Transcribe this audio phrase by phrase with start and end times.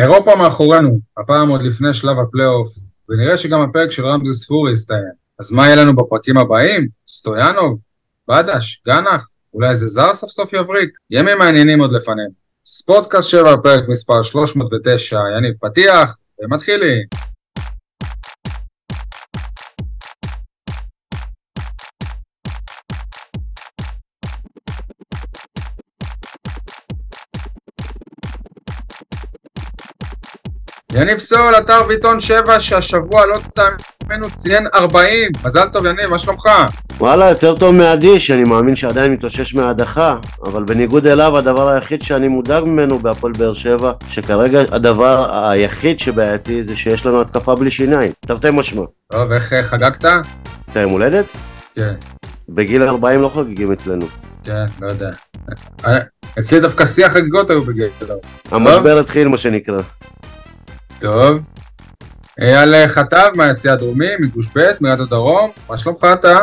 [0.00, 2.68] אירופה מאחורינו, הפעם עוד לפני שלב הפלייאוף,
[3.08, 5.12] ונראה שגם הפרק של רמזי ספורי הסתיים.
[5.40, 6.88] אז מה יהיה לנו בפרקים הבאים?
[7.08, 7.78] סטויאנוב?
[8.28, 8.82] בדש?
[8.86, 9.28] גנח?
[9.54, 10.90] אולי איזה זר סוף סוף יבריק?
[11.10, 12.30] ימים מעניינים עוד לפנינו.
[12.66, 17.06] ספורטקאסט 7, פרק מספר 309, יניב פתיח, ומתחילים.
[31.00, 35.30] יניב סול, אתר ביטון 7, שהשבוע לא תאמינו ציין 40.
[35.44, 36.48] מזל טוב יניב, מה שלומך?
[36.98, 42.28] וואלה, יותר טוב מעדי, שאני מאמין שעדיין מתאושש מההדחה, אבל בניגוד אליו, הדבר היחיד שאני
[42.28, 48.12] מודאג ממנו בהפועל באר שבע, שכרגע הדבר היחיד שבעייתי זה שיש לנו התקפה בלי שיניים.
[48.20, 48.82] תרתי משמע.
[49.12, 50.04] טוב, איך אה, חגגת?
[50.72, 51.24] אתה יום הולדת?
[51.74, 51.94] כן.
[52.48, 54.06] בגיל 40 לא חוגגים אצלנו.
[54.44, 55.10] כן, לא יודע.
[55.86, 55.98] אה,
[56.38, 57.88] אצלי דווקא שיא החגיגות היו בגיל.
[58.50, 59.78] המשבר התחיל, מה שנקרא.
[61.00, 61.38] טוב.
[62.40, 66.38] אייל חטב מהיציע הדרומי, מגוש ב', מיד הדרום, מה שלומך אתה?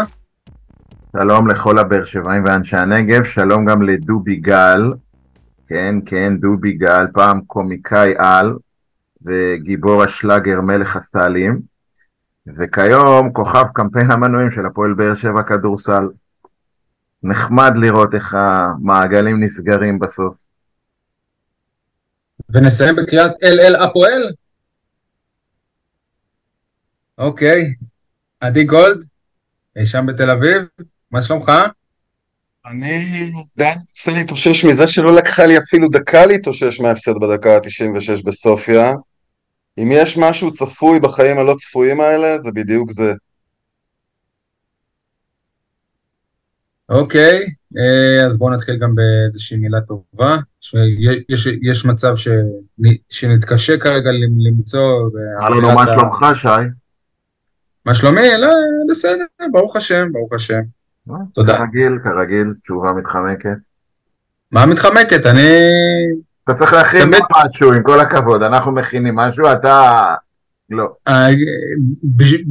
[1.17, 4.81] שלום לכל הבאר שבעים ואנשי הנגב, שלום גם לדובי גל,
[5.67, 8.53] כן, כן, דובי גל, פעם קומיקאי על,
[9.25, 11.59] וגיבור השלאגר מלך הסלים,
[12.57, 16.07] וכיום כוכב קמפיין המנויים של הפועל באר שבע כדורסל.
[17.23, 20.35] נחמד לראות איך המעגלים נסגרים בסוף.
[22.49, 24.31] ונסיים בקריאת אל אל הפועל?
[27.17, 27.73] אוקיי.
[28.39, 29.05] עדי גולד,
[29.85, 30.61] שם בתל אביב,
[31.11, 31.51] מה שלומך?
[32.65, 38.93] אני עדיין מנסה להתאושש מזה שלא לקחה לי אפילו דקה להתאושש מההפסד בדקה ה-96 בסופיה.
[39.77, 43.13] אם יש משהו צפוי בחיים הלא צפויים האלה, זה בדיוק זה.
[46.89, 47.33] אוקיי,
[47.77, 50.37] אה, אז בואו נתחיל גם באיזושהי מילה טובה.
[51.29, 52.13] יש, יש מצב
[53.09, 55.09] שנתקשה כרגע למצוא...
[55.47, 56.84] הלו, מה שלומך, שי?
[57.85, 58.27] מה שלומי?
[58.37, 58.49] לא,
[58.89, 60.61] בסדר, ברוך השם, ברוך השם.
[61.33, 61.57] תודה.
[61.57, 63.57] כרגיל, כרגיל, תשובה מתחמקת.
[64.51, 65.25] מה מתחמקת?
[65.25, 65.49] אני...
[66.43, 67.09] אתה צריך להכין.
[67.47, 70.03] משהו, עם כל הכבוד, אנחנו מכינים משהו, אתה...
[70.69, 70.89] לא.
[71.07, 71.27] אה,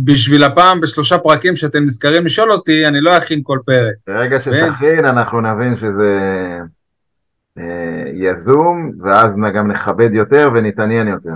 [0.05, 3.95] בשביל הפעם בשלושה פרקים שאתם נזכרים לשאול אותי, אני לא אכין כל פרק.
[4.07, 6.19] ברגע שתכין, אנחנו נבין שזה
[7.59, 11.35] אה, יזום, ואז גם נכבד יותר ונתעניין יותר.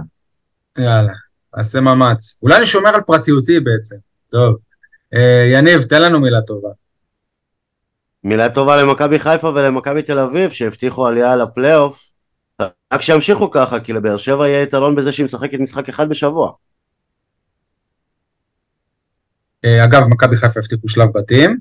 [0.79, 1.13] יאללה.
[1.57, 2.39] נעשה מאמץ.
[2.43, 3.97] אולי אני שומר על פרטיותי בעצם.
[4.31, 4.57] טוב.
[5.15, 6.69] אה, יניב, תן לנו מילה טובה.
[8.25, 12.11] מילה טובה למכבי חיפה ולמכבי תל אביב שהבטיחו עלייה לפלייאוף.
[12.93, 16.53] רק שימשיכו ככה, כי לבאר שבע יהיה יתרון בזה שהיא משחקת משחק אחד בשבוע.
[19.65, 21.59] אה, אגב, מכבי חיפה הבטיחו שלב בתים.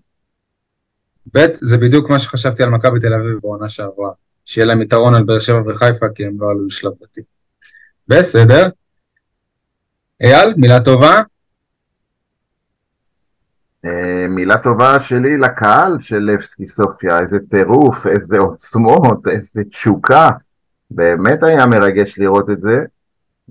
[1.33, 4.11] ב', זה בדיוק מה שחשבתי על מכבי תל אביב בעונה שעברה,
[4.45, 7.23] שיהיה להם יתרון על באר שבע וחיפה כי הם לא עלו לשלב בתים.
[8.07, 8.69] בסדר.
[10.21, 11.21] אייל, מילה טובה?
[13.85, 20.29] אה, מילה טובה שלי לקהל של לבסקי סופיה, איזה טירוף, איזה עוצמות, איזה תשוקה.
[20.91, 22.77] באמת היה מרגש לראות את זה,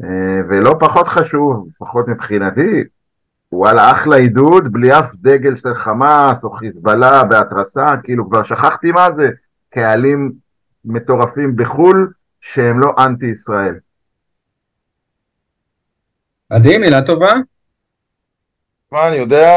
[0.04, 2.84] אה, ולא פחות חשוב, לפחות מבחינתי,
[3.52, 9.12] וואלה, אחלה עידוד, בלי אף דגל של חמאס או חיזבאללה בהתרסה, כאילו כבר שכחתי מה
[9.12, 9.28] זה,
[9.70, 10.32] קהלים
[10.84, 13.74] מטורפים בחו"ל שהם לא אנטי ישראל.
[16.50, 17.32] עדי, מילה טובה?
[18.92, 19.48] מה, אני יודע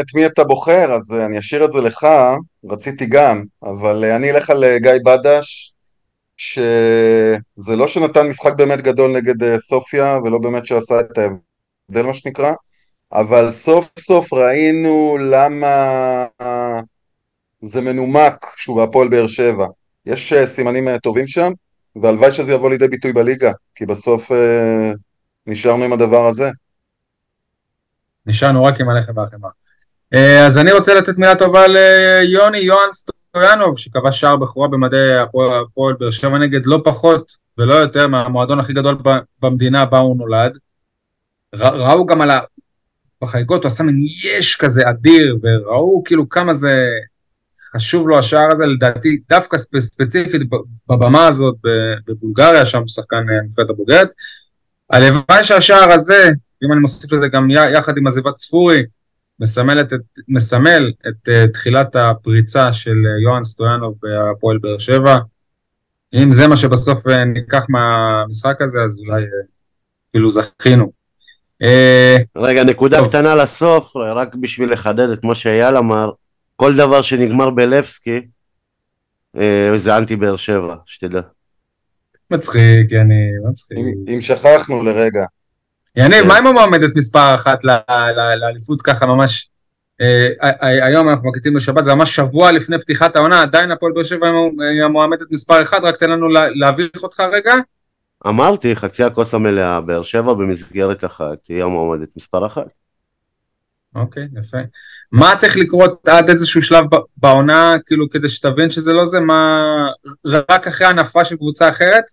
[0.00, 2.06] את מי אתה בוחר, אז אה, אני אשאיר את זה לך,
[2.64, 5.74] רציתי גם, אבל אה, אני אלך על אה, גיא בדש,
[6.36, 12.52] שזה לא שנתן משחק באמת גדול נגד סופיה, ולא באמת שעשה את ההבדל מה שנקרא,
[13.12, 16.26] אבל סוף סוף ראינו למה
[17.62, 19.66] זה מנומק שהוא בהפועל באר שבע.
[20.06, 21.52] יש סימנים טובים שם,
[21.96, 24.30] והלוואי שזה יבוא לידי ביטוי בליגה, כי בסוף
[25.46, 26.50] נשארנו עם הדבר הזה.
[28.26, 29.50] נשארנו רק עם הלחם והחמאה.
[30.14, 35.94] אה, אז אני רוצה לתת מילה טובה ליוני יוהאן סטויאנוב, שקבע שער בכורה במדי הפועל
[35.98, 38.96] באר שבע נגד לא פחות ולא יותר מהמועדון הכי גדול
[39.42, 40.58] במדינה בה הוא נולד.
[41.54, 42.40] ראו גם על ה...
[43.22, 46.88] בחגיגות, הוא עשה מין יש כזה אדיר, וראו כאילו כמה זה
[47.76, 50.42] חשוב לו השער הזה, לדעתי דווקא ספציפית
[50.88, 51.54] בבמה הזאת
[52.06, 54.08] בבולגריה, שם שחקן אה, נבחרת הבוגרת.
[54.92, 56.30] הלוואי שהשער הזה,
[56.64, 58.82] אם אני מוסיף לזה גם יחד עם עזיבת ספורי,
[59.40, 59.92] מסמל את,
[60.28, 65.16] מסמל את uh, תחילת הפריצה של uh, יוהאן סטויאנוב בהפועל באר שבע.
[66.14, 69.24] אם זה מה שבסוף uh, ניקח מהמשחק הזה, אז אולי
[70.10, 70.92] אפילו זכינו.
[72.36, 73.08] רגע, נקודה טוב.
[73.08, 76.10] קטנה לסוף, רק בשביל לחדד את מה שאייל אמר,
[76.56, 78.20] כל דבר שנגמר בלבסקי,
[79.76, 81.20] זה אנטי באר שבע, שתדע.
[82.32, 83.78] מצחיק, יניב, מצחיק.
[83.78, 85.24] אם- אם שכחנו לרגע.
[85.96, 86.28] יניב, כן.
[86.28, 89.48] מה עם המועמדת מספר אחת ל- ל- לאליפות ככה ממש?
[90.00, 94.04] אה, אה, היום אנחנו מקליטים בשבת, זה ממש שבוע לפני פתיחת העונה, עדיין הפועל באר
[94.04, 94.26] שבע
[94.72, 97.54] היא המועמדת מספר אחת, רק תן לנו לה- להביך אותך רגע.
[98.26, 102.66] אמרתי, חצי הכוס המלאה, באר שבע במסגרת אחת, היא המועמדת מספר אחת.
[103.94, 104.58] אוקיי, יפה.
[105.12, 109.20] מה צריך לקרות עד איזשהו שלב ב- בעונה, כאילו, כדי שתבין שזה לא זה?
[109.20, 109.52] מה...
[110.24, 112.04] רק אחרי הנפה של קבוצה אחרת?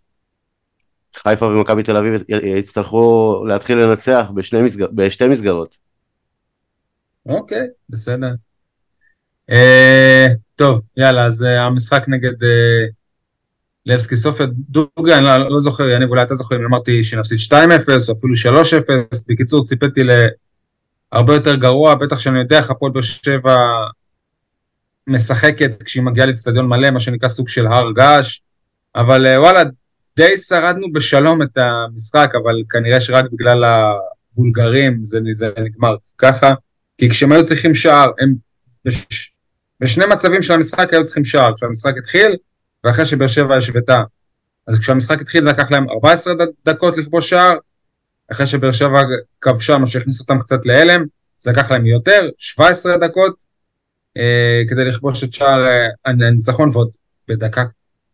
[1.24, 2.22] חיפה ומכבי תל אביב
[2.58, 4.88] יצטרכו להתחיל לנצח בשני מסגר...
[4.92, 5.78] בשתי מסגרות.
[7.26, 8.34] אוקיי, בסדר.
[9.50, 12.86] אה, טוב, יאללה, אז אה, המשחק נגד אה,
[13.86, 17.54] לבסקי סופיה, דוגי, אני לא, לא זוכר, יניב, אולי אתה זוכר אם אמרתי שנפסיד 2-0
[18.10, 18.34] או אפילו
[19.14, 20.02] 3-0, בקיצור, ציפיתי
[21.14, 23.56] להרבה יותר גרוע, בטח שאני יודע איך הפועל באר שבע
[25.08, 28.40] משחקת כשהיא מגיעה לאצטדיון מלא, מה שנקרא סוג של הר געש,
[28.96, 29.64] אבל אה, וואלה,
[30.20, 36.54] די שרדנו בשלום את המשחק, אבל כנראה שרק בגלל הבולגרים זה, זה נגמר ככה.
[36.98, 38.34] כי כשהם היו צריכים שער, הם
[38.86, 39.34] בש...
[39.80, 42.36] בשני מצבים של המשחק היו צריכים שער, כשהמשחק התחיל
[42.84, 44.04] ואחרי שבאר שבע השוותה.
[44.68, 47.58] אז כשהמשחק התחיל זה לקח להם 14 ד- דקות לכבוש שער,
[48.32, 49.02] אחרי שבאר שבע
[49.42, 51.06] כבשה, מה שהכניס אותם קצת להלם,
[51.38, 53.44] זה לקח להם יותר, 17 דקות,
[54.18, 56.90] אה, כדי לכבוש את שער אה, הניצחון, ועוד
[57.28, 57.64] בדקה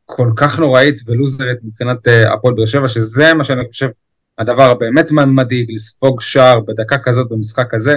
[0.05, 3.89] כל כך נוראית ולוזרית מבחינת אה, הפועל באר שבע, שזה מה שאני חושב
[4.37, 7.93] הדבר הבאמת מדאיג, לספוג שער בדקה כזאת במשחק כזה.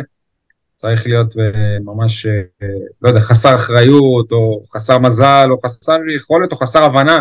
[0.77, 2.69] צריך להיות אה, ממש, אה,
[3.03, 7.19] לא יודע, חסר אחריות, או חסר מזל, או חסר יכולת, או חסר הבנה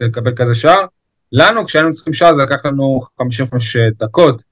[0.00, 0.86] לקבל כזה שער.
[1.32, 4.42] לנו, כשהיינו צריכים שער, זה לקח לנו 55 דקות,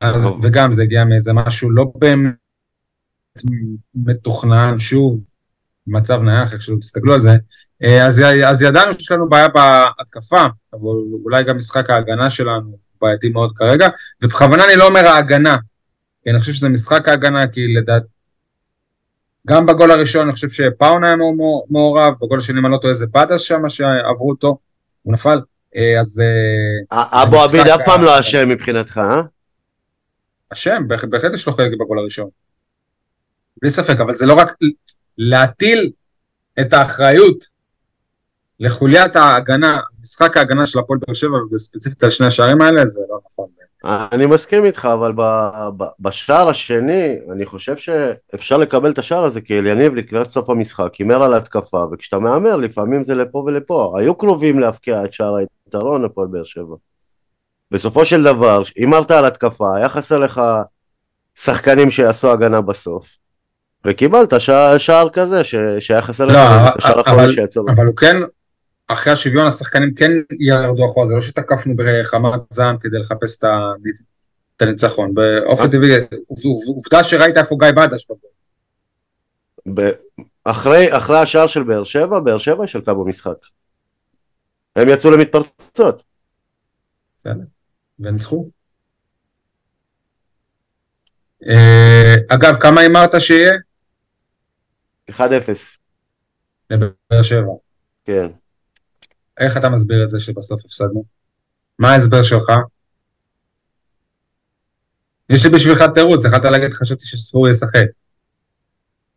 [0.00, 0.26] אז.
[0.42, 2.34] וגם זה הגיע מאיזה משהו לא באמת
[3.94, 5.24] מתוכנן, שוב,
[5.86, 7.30] מצב נייח, איך שלא תסתכלו על זה.
[7.84, 10.42] אה, אז, אז ידענו שיש לנו בעיה בהתקפה,
[10.72, 10.80] אבל
[11.24, 13.88] אולי גם משחק ההגנה שלנו בעייתי מאוד כרגע,
[14.22, 15.56] ובכוונה אני לא אומר ההגנה,
[16.22, 18.02] כי אני חושב שזה משחק ההגנה, כי לדעת...
[19.46, 22.94] גם בגול הראשון אני חושב שפאון היה מעור- מעורב, בגול השני, אם אני לא טועה,
[22.94, 24.58] זה בדס שם שעברו אותו,
[25.02, 25.40] הוא נפל,
[25.76, 26.22] אה, אז
[26.92, 29.20] אה, אבו עביד אף פעם לא אשם מבחינתך, אה?
[30.52, 32.28] אשם, בהח- בהחלט יש לו חלק בגול הראשון.
[33.62, 34.54] בלי ספק, אבל זה לא רק
[35.18, 35.90] להטיל
[36.60, 37.44] את האחריות
[38.60, 43.18] לחוליית ההגנה, משחק ההגנה של הפועל באר שבע, וספציפית על שני השערים האלה, זה לא
[43.26, 43.46] נכון.
[43.84, 45.12] אני מסכים איתך, אבל
[46.00, 51.22] בשער השני, אני חושב שאפשר לקבל את השער הזה, כי אליניב לקראת סוף המשחק הימר
[51.22, 53.94] על התקפה, וכשאתה מהמר, לפעמים זה לפה ולפה.
[53.98, 55.36] היו קרובים להבקיע את שער
[55.66, 56.76] היתרון הפועל באר שבע.
[57.70, 60.42] בסופו של דבר, הימרת על התקפה, היה חסר לך
[61.34, 63.08] שחקנים שיעשו הגנה בסוף,
[63.86, 66.38] וקיבלת שער, שער כזה, ש, שהיה חסר לך לא,
[66.68, 67.70] את השער אבל- האחרון שיעצור.
[67.70, 68.16] אבל הוא כן,
[68.88, 70.10] אחרי השוויון השחקנים כן
[70.40, 75.14] ירדו אחורה, זה לא שתקפנו בחמת זעם כדי לחפש את הניצחון.
[75.14, 75.90] באופן טבעי,
[76.66, 78.06] עובדה שראית איפה גיא בדש
[79.66, 79.90] בגול.
[80.44, 83.36] אחרי, אחרי השער של באר שבע, באר שבע שלטה במשחק.
[84.76, 86.02] הם יצאו למתפרצות.
[88.00, 88.48] וניצחו.
[91.48, 93.52] אה, אגב, כמה הימרת שיהיה?
[95.10, 95.20] 1-0,
[96.70, 97.52] לבאר שבע.
[98.04, 98.26] כן.
[99.40, 101.04] איך אתה מסביר את זה שבסוף הפסדנו?
[101.78, 102.52] מה ההסבר שלך?
[105.30, 107.86] יש לי בשבילך תירוץ, יכולת להגיד חשבתי שספורי ישחק.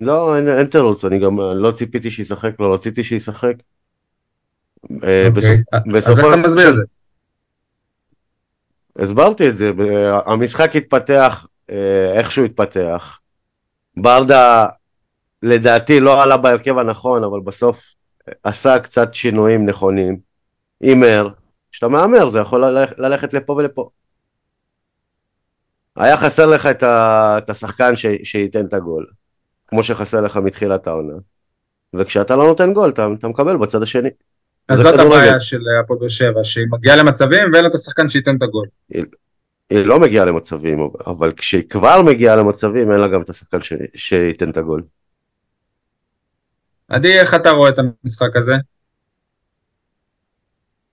[0.02, 3.54] לא, אין, אין תירוץ, אני גם אה, לא ציפיתי שישחק, לא רציתי שישחק.
[5.04, 6.82] אה, אוקיי, אז בסופו איך אתה מסביר את זה?
[9.04, 9.72] הסברתי את זה,
[10.26, 13.20] המשחק התפתח אה, איך שהוא התפתח.
[13.98, 14.68] ברדה
[15.44, 17.94] לדעתי לא עלה בהרכב הנכון, אבל בסוף
[18.44, 20.20] עשה קצת שינויים נכונים.
[20.82, 21.28] הימר,
[21.72, 23.90] כשאתה מהמר זה יכול ללכ- ללכת לפה ולפה.
[25.96, 27.36] היה חסר לך את, ה...
[27.38, 28.06] את השחקן ש...
[28.24, 29.06] שייתן את הגול,
[29.68, 31.14] כמו שחסר לך מתחילת העונה.
[31.94, 34.10] וכשאתה לא נותן גול, אתה, אתה מקבל בצד השני.
[34.70, 35.00] אז זאת.
[35.00, 38.68] הבעיה של הפועל באר שבע, שהיא מגיעה למצבים ואין לה את השחקן שייתן את הגול.
[39.70, 43.74] היא לא מגיעה למצבים, אבל כשהיא כבר מגיעה למצבים, אין לה גם את השחקן ש...
[43.96, 44.82] שייתן את הגול.
[46.90, 48.54] עדי, איך אתה רואה את המשחק הזה?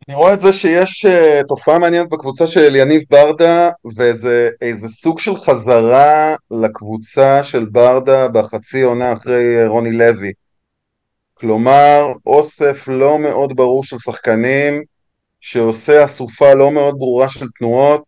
[0.08, 5.18] אני רואה את זה שיש uh, תופעה מעניינת בקבוצה של יניב ברדה, וזה איזה סוג
[5.18, 10.32] של חזרה לקבוצה של ברדה בחצי עונה אחרי uh, רוני לוי.
[11.34, 14.82] כלומר, אוסף לא מאוד ברור של שחקנים,
[15.40, 18.04] שעושה אסופה לא מאוד ברורה של תנועות,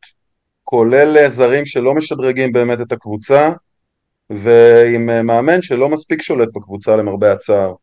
[0.65, 3.53] כולל אה, זרים שלא משדרגים באמת את הקבוצה,
[4.31, 7.75] ועם uh, מאמן שלא מספיק שולט בקבוצה למרבה הצער.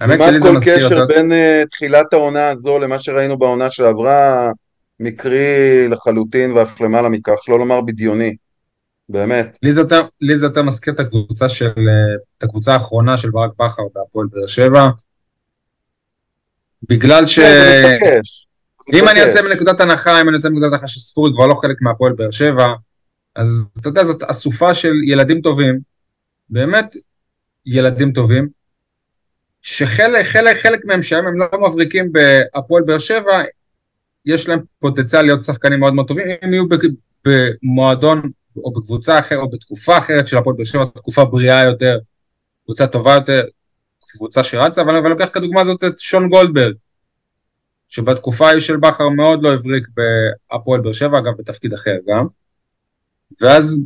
[0.00, 4.50] כמעט כל קשר יותר, בין אה, תחילת העונה הזו למה שראינו בעונה שעברה,
[5.00, 8.36] מקרי לחלוטין ואף למעלה מכך, שלא לומר בדיוני.
[9.08, 9.58] באמת.
[9.62, 13.30] לי זה יותר, לי זה יותר מזכיר את הקבוצה של, אה, את הקבוצה האחרונה של
[13.30, 14.88] ברק בכר בהפועל באר שבע,
[16.88, 17.38] בגלל ש...
[17.38, 18.46] כן, זה מתבקש.
[18.92, 19.20] זה אם אני.
[19.20, 22.66] יוצא מנקודת הנחה, אם אני יוצא מנקודת הנחה שספורי כבר לא חלק מהפועל באר שבע,
[23.36, 25.80] אז אתה יודע, זאת אסופה של ילדים טובים,
[26.50, 26.96] באמת
[27.66, 28.48] ילדים טובים,
[29.62, 33.42] שחלק חלק, חלק מהם שהיום הם לא מבריקים בהפועל באר שבע,
[34.26, 36.64] יש להם פוטנציאל להיות שחקנים מאוד מאוד טובים, אם יהיו
[37.24, 41.98] במועדון או בקבוצה אחרת או בתקופה אחרת של הפועל באר שבע, תקופה בריאה יותר,
[42.64, 43.42] קבוצה טובה יותר,
[44.00, 46.74] קבוצה שרצה, אבל אני לוקח כדוגמה הזאת את שון גולדברג,
[47.88, 49.88] שבתקופה ההיא של בכר מאוד לא הבריק
[50.50, 52.26] בהפועל באר שבע, אגב בתפקיד אחר גם,
[53.40, 53.82] ואז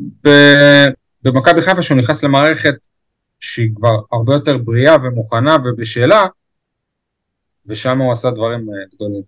[1.22, 2.74] במכבי חיפה שהוא נכנס למערכת
[3.40, 6.22] שהיא כבר הרבה יותר בריאה ומוכנה ובשלה,
[7.66, 9.22] ושם הוא עשה דברים אה, גדולים.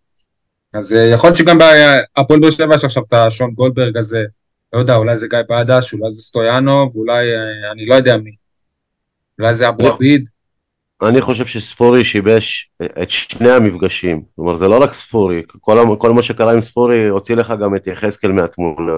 [0.72, 4.24] אז אה, יכול להיות שגם בהפועל באר שבע יש עכשיו את השון גולדברג הזה,
[4.72, 8.30] לא יודע, אולי זה גיא בדש, אולי זה סטויאנוב, אולי אה, אני לא יודע מי.
[9.38, 9.86] אולי זה אבו.
[9.86, 10.26] עביד.
[11.02, 12.70] אני חושב שספורי שיבש
[13.02, 14.22] את שני המפגשים.
[14.36, 17.86] כלומר, זה לא רק ספורי, כל, כל מה שקרה עם ספורי הוציא לך גם את
[17.86, 18.92] יחזקאל מהתמונה.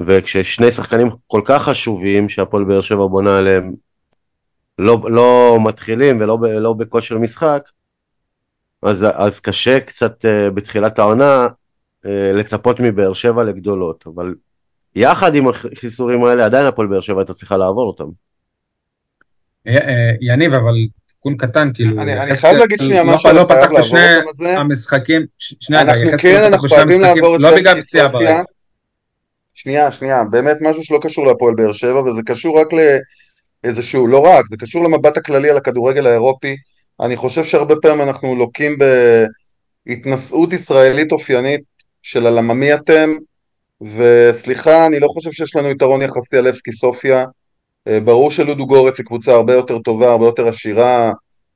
[0.00, 3.72] וכששני שחקנים כל כך חשובים שהפועל באר שבע בונה עליהם
[4.78, 7.68] לא, לא מתחילים ולא לא בכושר משחק,
[8.82, 11.46] אז, אז קשה קצת uh, בתחילת העונה
[12.04, 14.04] uh, לצפות מבאר שבע לגדולות.
[14.06, 14.34] אבל
[14.94, 18.04] יחד עם החיסורים האלה, עדיין הפועל באר שבע הייתה צריכה לעבור אותם.
[19.66, 20.74] אה, אה, יניב, אבל
[21.06, 22.02] תיקון קטן, כאילו...
[22.02, 24.34] אני אני חייב להגיד שנייה לא- משהו, לא אני חייב פתח לעבור בשני אותם על
[24.34, 24.58] זה.
[24.58, 28.08] המשחקים, ש- שנייה, רגע, אנחנו כן, לא אנחנו חייבים לעבור את לא בגלל פציעה.
[28.08, 28.42] ברגע.
[29.58, 32.66] שנייה, שנייה, באמת משהו שלא קשור להפועל באר שבע, וזה קשור רק
[33.64, 36.56] לאיזשהו, לא רק, זה קשור למבט הכללי על הכדורגל האירופי.
[37.00, 38.78] אני חושב שהרבה פעמים אנחנו לוקים
[39.86, 41.60] בהתנשאות ישראלית אופיינית
[42.02, 43.16] של הלממי אתם,
[43.80, 47.24] וסליחה, אני לא חושב שיש לנו יתרון יחסי על לבסקי סופיה.
[47.88, 51.12] אה, ברור שלודו גורץ היא קבוצה הרבה יותר טובה, הרבה יותר עשירה,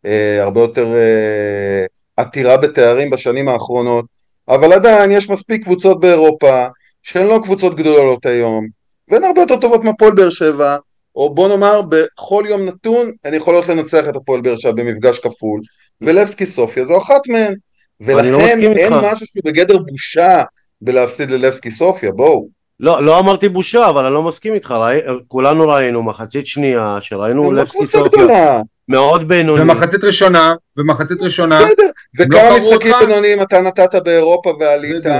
[0.06, 1.84] אה, הרבה יותר אה,
[2.16, 4.04] עתירה בתארים בשנים האחרונות,
[4.48, 6.66] אבל עדיין יש מספיק קבוצות באירופה
[7.02, 8.66] שהן לא קבוצות גדולות היום,
[9.08, 10.76] והן הרבה יותר טובות מהפועל באר שבע,
[11.16, 15.60] או בוא נאמר בכל יום נתון הן יכולות לנצח את הפועל באר שבע במפגש כפול,
[16.00, 17.54] ולבסקי סופיה זו אחת מהן,
[18.00, 18.92] לא ולכן מסכים אין.
[18.92, 20.42] משהו שהוא בגדר בושה
[20.82, 22.48] בלהפסיד ללבסקי סופיה, בואו.
[22.80, 27.52] לא, לא אמרתי בושה, אבל אני לא מסכים איתך, ראי, כולנו ראינו מחצית שנייה, שראינו
[27.52, 28.60] לא לבסקי סופיה גדולה.
[28.88, 29.62] מאוד בינוני.
[29.62, 32.92] ומחצית ראשונה, ומחצית ראשונה, בסדר, לא וכמה קראו משחקים?
[33.00, 35.14] בינוניים אתה נתת באירופה ועלית, בדיוק.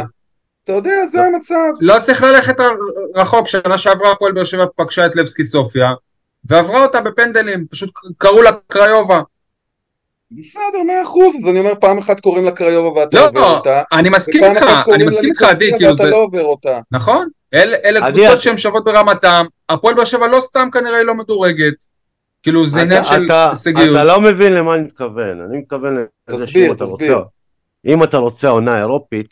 [0.64, 1.54] אתה יודע, זה המצב.
[1.80, 2.56] לא צריך ללכת
[3.16, 5.88] רחוק, שנה שעברה הפועל באר שבע פגשה את לבסקי סופיה,
[6.44, 9.20] ועברה אותה בפנדלים, פשוט קראו לה קריובה.
[10.32, 13.82] בסדר, מאה אחוז, אז אני אומר, פעם אחת קוראים לה קריובה ואתה לא, עובר אותה,
[13.92, 14.64] אני מסכים איתך,
[14.94, 16.80] אני מסכים איתך, עדי, כאילו ואתה זה, לא עובר אותה.
[16.90, 17.28] נכון?
[17.54, 21.74] אל- אלה קבוצות שהן שוות ברמתם, הפועל באר שבע לא סתם כנראה היא לא מדורגת,
[22.42, 23.96] כאילו זה עניין של אתה, הישגיות.
[23.96, 26.84] אתה לא מבין למה אני מתכוון, אני מתכוון לזה שאם אתה.
[26.84, 27.18] רוצה,
[27.86, 29.28] אם אתה רוצה עונה אירופית,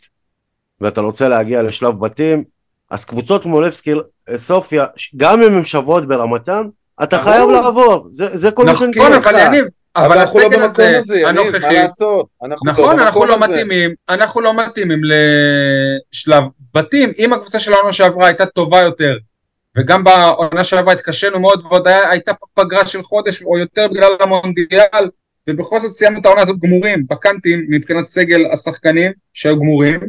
[0.81, 2.43] ואתה רוצה להגיע לשלב בתים,
[2.91, 3.93] אז קבוצות כמו לבסקי
[4.35, 4.85] סופיה,
[5.17, 6.63] גם אם הן שוות ברמתן,
[7.03, 7.19] אתה.
[7.19, 9.17] חייב לעבור, זה, זה כל מה נכון, שאני.
[9.17, 12.27] אבל יניב, אבל אבל אנחנו לא במקום הזה, הזה, יניב, מה הנוכחי, לעשות?
[12.43, 13.53] אנחנו לא נכון, אנחנו במקום לא הזה.
[13.53, 16.43] מתאימים, אנחנו לא מתאימים לשלב
[16.73, 17.11] בתים.
[17.19, 19.17] אם הקבוצה של העונה שעברה הייתה טובה יותר,
[19.77, 25.09] וגם בעונה שעברה התקשינו מאוד, ועוד היה- הייתה פגרה של חודש או יותר בגלל המונדיאל,
[25.47, 29.99] ובכל זאת סיימנו את העונה הזאת גמורים, בקאנטים, מבחינת סגל השחקנים שהיו גמורים,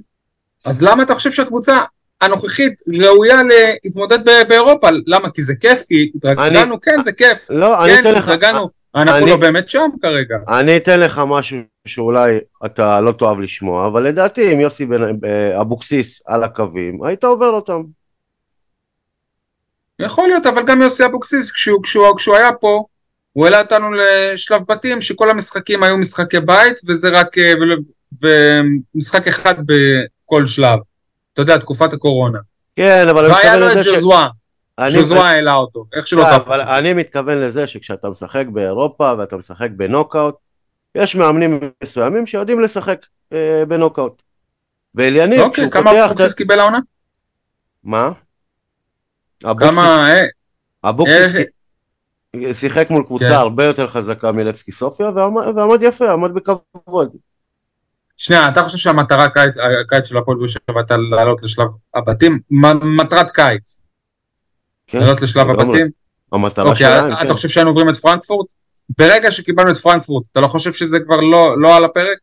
[0.64, 1.76] אז למה אתה חושב שהקבוצה
[2.20, 4.88] הנוכחית ראויה להתמודד באירופה?
[5.06, 5.30] למה?
[5.30, 5.82] כי זה כיף?
[5.88, 6.80] כי התרגלנו?
[6.80, 7.46] כן, זה כיף.
[7.50, 8.68] לא, אני כן, אתן לך, התרגלנו.
[8.94, 10.36] אנחנו אני- לא באמת שם כרגע.
[10.48, 14.86] אני אתן לך משהו שאולי אתה לא תאהב לשמוע, אבל לדעתי אם יוסי
[15.24, 17.82] אה, אבוקסיס על הקווים, היית עובר אותם.
[19.98, 22.84] יכול להיות, אבל גם יוסי אבוקסיס, כשהוא, כשהוא, כשהוא היה פה,
[23.32, 27.82] הוא העלה אותנו לשלב בתים, שכל המשחקים היו משחקי בית, וזה רק, אה, ול-
[28.94, 29.54] ומשחק אחד
[30.30, 30.78] בכל שלב.
[31.32, 32.38] אתה יודע, תקופת הקורונה.
[32.76, 33.76] כן, אבל והיה מתכוון לו את
[34.78, 36.48] אני- ג'וזווה העלה אותו, איך שלא לא, תהפוך.
[36.48, 40.34] אבל אני מתכוון לזה שכשאתה משחק באירופה ואתה משחק בנוקאוט,
[40.94, 44.22] יש מאמנים מסוימים שיודעים לשחק אה, בנוקאוט.
[44.94, 46.04] ואליניב, אוקיי, כשהוא כמה.
[46.06, 46.78] אבוקסיס קיבל העונה?
[47.84, 48.10] מה?
[49.44, 50.24] אבוקסיס, כמה, אה,
[50.90, 51.34] אבוקסיס
[52.34, 53.32] אה, שיחק מול קבוצה כן.
[53.32, 55.08] הרבה יותר חזקה מלבסקי סופיה
[55.56, 57.16] ועמד יפה, עמד בכבוד.
[58.22, 62.40] שנייה, אתה חושב שהמטרה הקיץ, הקיץ של הפועל באר שבע הייתה לעלות לשלב הבתים?
[63.00, 63.80] מטרת קיץ,
[64.86, 65.50] כן, לעלות לשלב.
[65.50, 65.88] הבתים?
[66.32, 67.32] המטרה אוקיי, שלהם, אתה כן.
[67.32, 68.46] חושב שהיינו עוברים את פרנקפורט?
[68.98, 72.18] ברגע שקיבלנו את פרנקפורט, אתה לא חושב שזה כבר לא, לא על הפרק?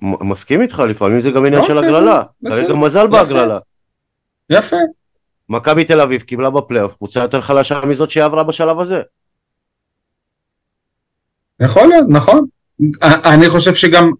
[0.00, 2.22] מסכים איתך, לפעמים זה גם עניין של אוקיי, הגרלה.
[2.42, 2.56] בסדר.
[2.56, 3.06] צריך גם מזל.
[3.06, 3.58] בהגרלה.
[4.50, 4.76] יפה.
[5.48, 9.00] מכבי תל אביב קיבלה בפלייאוף קבוצה יותר חלשה מזאת שהיא עברה בשלב הזה.
[11.60, 12.46] יכול להיות, נכון.
[13.02, 14.10] אני חושב שגם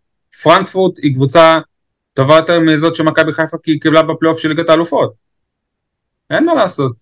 [0.43, 1.59] פרנקפורט היא קבוצה
[2.15, 5.13] טובה יותר מזאת שמכבי חיפה קיבלה בפלייאוף של ליגת האלופות.
[6.31, 6.93] אין מה לעשות.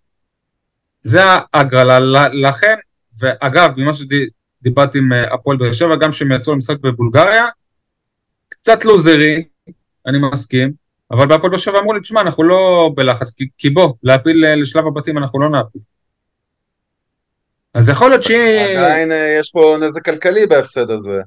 [1.04, 2.74] זה ההגרלה, לכן,
[3.18, 7.46] ואגב, ממה שדיברתי עם אה, הפועל באר שבע, גם שהם יצאו למשחק בבולגריה,
[8.48, 9.44] קצת לוזרי,
[10.06, 10.72] אני מסכים,
[11.10, 14.56] אבל בהפועל באר שבע אמרו לי, תשמע, אנחנו לא בלחץ, כי, כי בוא, להפיל אה,
[14.56, 15.82] לשלב הבתים אנחנו לא נעפיל.
[17.74, 18.58] אז יכול להיות שהיא...
[18.78, 21.20] עדיין אה, יש פה נזק כלכלי בהפסד הזה.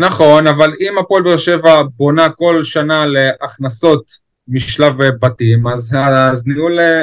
[0.00, 4.04] נכון, אבל אם הפועל באר שבע בונה כל שנה להכנסות
[4.48, 5.94] משלב בתים, אז,
[6.32, 7.02] אז ניהול אה,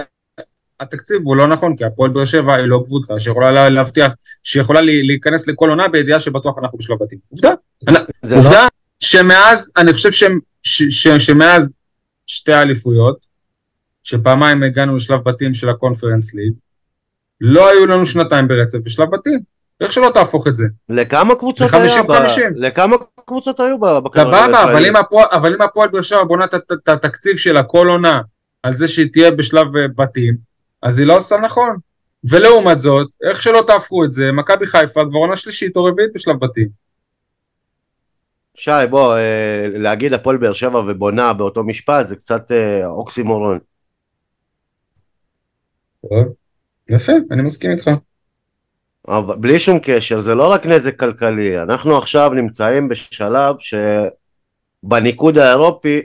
[0.79, 4.11] התקציב הוא לא נכון, כי הפועל באר שבע היא לא קבוצה שיכולה לה- להבטיח,
[4.43, 7.19] שיכולה להיכנס לכל עונה בידיעה שבטוח אנחנו בשלב בתים.
[7.29, 7.51] עובדה.
[7.89, 7.99] לא-
[8.37, 8.65] עובדה
[8.99, 10.23] שמאז, אני חושב ש,
[10.63, 11.73] ש, ש, שמאז
[12.27, 13.17] שתי האליפויות,
[14.03, 16.53] שפעמיים הגענו לשלב בתים של הקונפרנס ליג,
[17.41, 19.56] לא היו לנו שנתיים ברצף בשלב בתים.
[19.81, 20.63] איך שלא תהפוך את זה.
[20.89, 22.01] לכמה קבוצות היה?
[22.03, 22.07] 50-50.
[22.07, 22.13] ב-
[22.55, 24.85] לכמה קבוצות היו ב- בכדורגל סבבה, אבל
[25.31, 28.21] אבל אם הפועל באר שבע בונה את התקציב שלה כל עונה
[28.63, 30.37] על זה שהיא תהיה בשלב אה, בתים,
[30.83, 31.77] אז היא לא עושה נכון.
[32.29, 36.39] ולעומת זאת, איך שלא תהפכו את זה, מכבי חיפה כבר עונה שלישית או רביעית בשלב
[36.39, 36.67] בתים.
[38.55, 43.59] שי, בוא, אה, להגיד הפועל באר שבע ובונה באותו משפט זה קצת אה, אוקסימורון.
[46.09, 46.33] טוב,
[46.89, 47.89] יפה, אני מסכים איתך.
[49.07, 53.55] אבל בלי שום קשר, זה לא רק נזק כלכלי, אנחנו עכשיו נמצאים בשלב
[54.83, 56.01] שבניקוד האירופי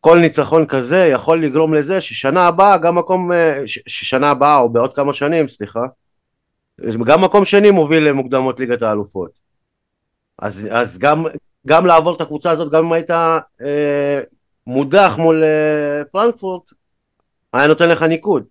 [0.00, 4.94] כל ניצחון כזה יכול לגרום לזה ששנה הבאה גם מקום, אה, ששנה הבאה או בעוד
[4.94, 5.82] כמה שנים, סליחה,
[7.06, 9.30] גם מקום שני מוביל למוקדמות ליגת האלופות.
[10.38, 11.24] אז, אז גם,
[11.66, 14.20] גם לעבור את הקבוצה הזאת, גם אם היית אה,
[14.66, 16.72] מודח מול אה, פרנקפורט,
[17.52, 18.44] היה נותן לך ניקוד.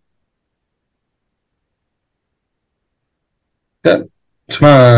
[4.49, 4.93] תשמע,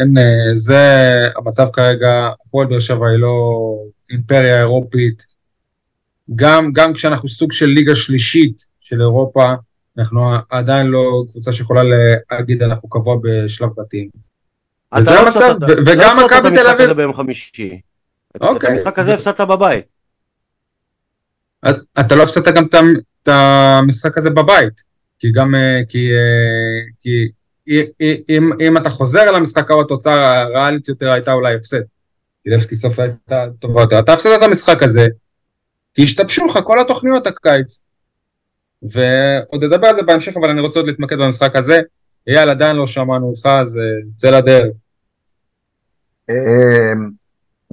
[0.00, 2.08] אין, אה, זה המצב כרגע,
[2.46, 3.74] הפועל באר שבע היא לא
[4.10, 5.26] אימפריה אירופית.
[6.36, 9.52] גם, גם כשאנחנו סוג של ליגה שלישית של אירופה,
[9.98, 11.82] אנחנו עדיין לא קבוצה שיכולה
[12.32, 14.08] להגיד אנחנו קבוע בשלב בתים.
[14.98, 17.14] וזה אתה לא המצב, ו- וגם לא הפסדת מכבי את תל המשחק אביב- הזה ביום
[17.14, 17.80] חמישי.
[18.30, 18.70] את- את אוקיי.
[18.70, 19.84] המשחק הזה הפסדת בבית.
[22.00, 22.64] אתה לא הפסדת גם
[23.22, 24.80] את המשחק הזה בבית,
[25.18, 27.28] כי גם, אה, כי, אה, כי
[27.68, 31.80] אם, אם, אתה חוזר אל המשחק ההוא, התוצאה הריאלית יותר הייתה אולי הפסד.
[32.44, 33.98] כי לבסקי סוף הייתה טובה יותר.
[33.98, 35.06] אתה הפסדת את המשחק הזה,
[35.94, 37.82] כי השתבשו לך כל התוכניות הקיץ.
[38.82, 41.80] ועוד נדבר על זה בהמשך, אבל אני רוצה עוד להתמקד במשחק הזה.
[42.26, 43.78] אייל, עדיין לא שמענו אותך, אז
[44.16, 44.72] צא לדרך.
[46.30, 46.92] אה,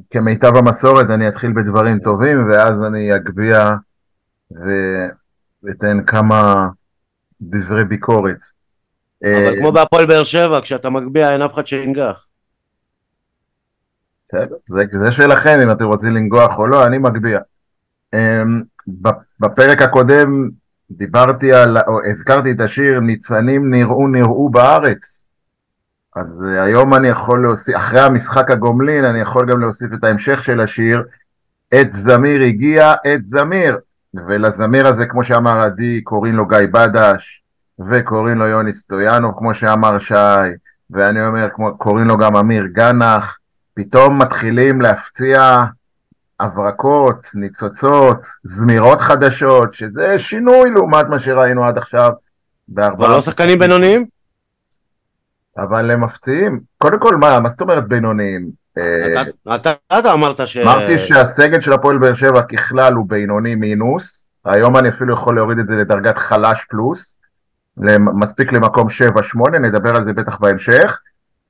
[0.10, 3.72] כמיטב המסורת אני אתחיל בדברים טובים ואז אני אגביה
[5.64, 6.68] ואתן כמה
[7.42, 8.57] דברי ביקורת.
[9.26, 12.28] אה, אבל כמו בהפועל באר שבע, כשאתה מגביה אין אף אחד שינגח.
[14.68, 17.40] זה, זה שלכם אם אתם רוצים לנגוח או לא, אני מגביה.
[18.14, 18.62] אמ,
[19.40, 20.50] בפרק הקודם
[20.92, 25.28] דיברתי על, או הזכרתי את השיר ניצנים נראו נראו בארץ.
[26.16, 30.44] אז אה, היום אני יכול להוסיף, אחרי המשחק הגומלין, אני יכול גם להוסיף את ההמשך
[30.44, 31.04] של השיר,
[31.72, 33.78] עת זמיר הגיע, עת זמיר.
[34.28, 37.44] ולזמיר הזה, כמו שאמר עדי, קוראים לו גיא בדש,
[37.90, 40.14] וקוראים לו יוני סטויאנוב, כמו שאמר שי,
[40.90, 43.38] ואני אומר, כמו, קוראים לו גם אמיר גנח,
[43.74, 45.64] פתאום מתחילים להפציע
[46.40, 52.12] הברקות, ניצוצות, זמירות חדשות, שזה שינוי לעומת מה שראינו עד עכשיו.
[52.78, 54.06] אבל לא שחקנים בינוניים?
[55.58, 56.60] אבל הם מפציעים.
[56.78, 58.50] קודם כל, מה, מה זאת אומרת בינוניים?
[58.78, 60.58] אה, אתה- אתה אתה אמרת ש...
[60.58, 65.60] אמרתי שהסגל של הפועל באר שבע ככלל הוא בינוני מינוס, היום אני אפילו יכול להוריד
[65.60, 67.18] את זה לדרגת חלש פלוס,
[68.00, 68.88] מספיק למקום
[69.48, 71.00] 7-8, נדבר על זה בטח בהמשך,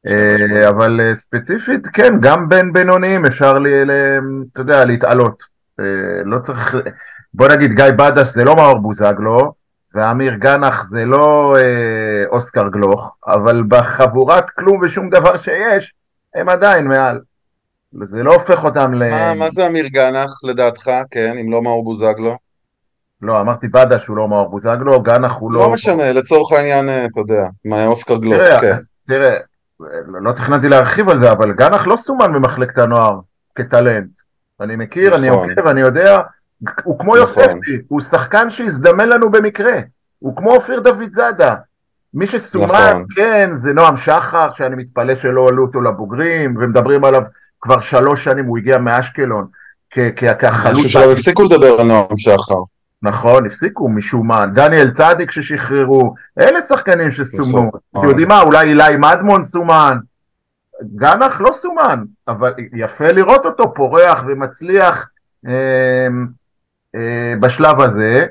[0.08, 4.20] אה, אבל אה, ספציפית, כן, גם בין בינוניים אפשר, לי, ל-
[4.54, 5.44] אתה יודע, להתעלות.
[5.80, 5.86] אה,
[6.26, 6.76] לא צריך,
[7.34, 9.54] בוא נגיד גיא בדש זה לא מאור בוזגלו,
[9.96, 15.94] ואמיר גנח זה לא אה, אוסקר גלוך, אבל בחבורת כלום ושום דבר שיש,
[16.36, 17.20] הם עדיין מעל.
[18.04, 19.10] זה לא הופך אותם ל...
[19.10, 22.38] מה, מה זה אמיר גנח לדעתך, כן, אם לא מאור בוזגלו?
[23.22, 25.60] לא, אמרתי בדש הוא לא מאור בוזגלו, גנח הוא לא...
[25.62, 28.78] לא משנה, לצורך העניין, אה, אתה יודע, מה אוסקר גלוך, תראה, כן.
[29.08, 29.36] תראה,
[29.80, 33.20] לא לא תכננתי להרחיב על זה, אבל גנח לא סומן במחלקת הנוער
[33.56, 34.10] כטלנט.
[34.62, 35.50] אני מכיר, אני נכון.
[35.50, 36.20] עוקב, אני יודע,
[36.84, 37.18] הוא כמו נכון.
[37.18, 39.80] יוספי, הוא שחקן שהזדמן לנו במקרה,
[40.20, 41.56] הוא כמו אופיר דוד זאדה.
[42.14, 43.06] מי שסומן, נכון.
[43.16, 47.22] כן, זה נועם שחר, שאני מתפלא שלא עלו אותו לבוגרים, ומדברים עליו
[47.62, 49.48] כבר שלוש שנים, הוא הגיע מאשקלון,
[49.90, 50.74] כ- כ- אני.
[50.74, 52.62] חושב שלא הפסיקו לדבר על נועם שחר.
[53.02, 54.46] נכון, הפסיקו משום מה.
[54.46, 57.72] דניאל צדיק ששחררו, אלה שחקנים שסומנו.
[57.98, 59.98] אתם יודעים מה, אולי אילי מדמון סומן.
[60.96, 65.10] גנח לא סומן, אבל יפה לראות אותו פורח ומצליח
[65.48, 66.08] אה,
[66.96, 68.26] אה, בשלב הזה.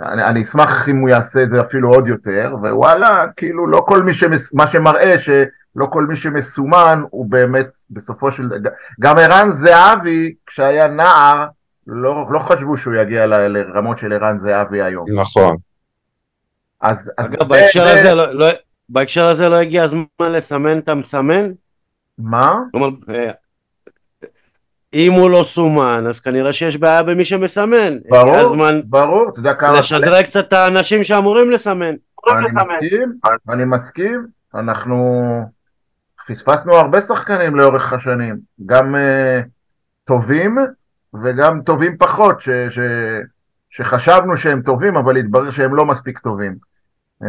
[0.00, 4.02] אני, אני אשמח אם הוא יעשה את זה אפילו עוד יותר, ווואלה, כאילו לא כל
[4.02, 4.54] מי שמס...
[4.54, 8.70] מה שמראה שלא כל מי שמסומן הוא באמת בסופו של דבר,
[9.00, 11.46] גם ערן זהבי כשהיה נער
[11.86, 15.06] לא, לא חשבו שהוא יגיע ל- לרמות של ערן זהבי היום.
[15.14, 15.56] נכון.
[16.80, 18.46] אז, אז אגב, זה- בהקשר זה- הזה לא- לא-
[18.88, 21.50] בהקשר הזה לא הגיע הזמן לסמן את המסמן?
[22.18, 22.54] מה?
[22.70, 23.30] כלומר, אה,
[24.94, 27.98] אם הוא לא סומן, אז כנראה שיש בעיה במי שמסמן.
[28.08, 29.78] ברור, הזמן ברור, אתה יודע כמה...
[29.78, 31.94] לשדרג קצת את האנשים שאמורים לסמן.
[32.32, 33.18] אני מסכים,
[33.48, 35.22] אני מסכים, אנחנו
[36.28, 38.98] פספסנו הרבה שחקנים לאורך השנים, גם uh,
[40.04, 40.58] טובים
[41.14, 42.78] וגם טובים פחות, ש, ש,
[43.70, 46.56] שחשבנו שהם טובים, אבל התברר שהם לא מספיק טובים.
[47.22, 47.26] Uh,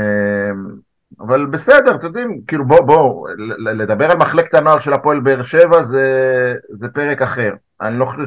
[1.19, 5.81] אבל בסדר, אתם יודעים, כאילו בואו, ל- לדבר על מחלקת הנוער של הפועל באר שבע
[5.81, 6.07] זה,
[6.69, 7.53] זה פרק אחר.
[7.81, 8.25] אני לא חושב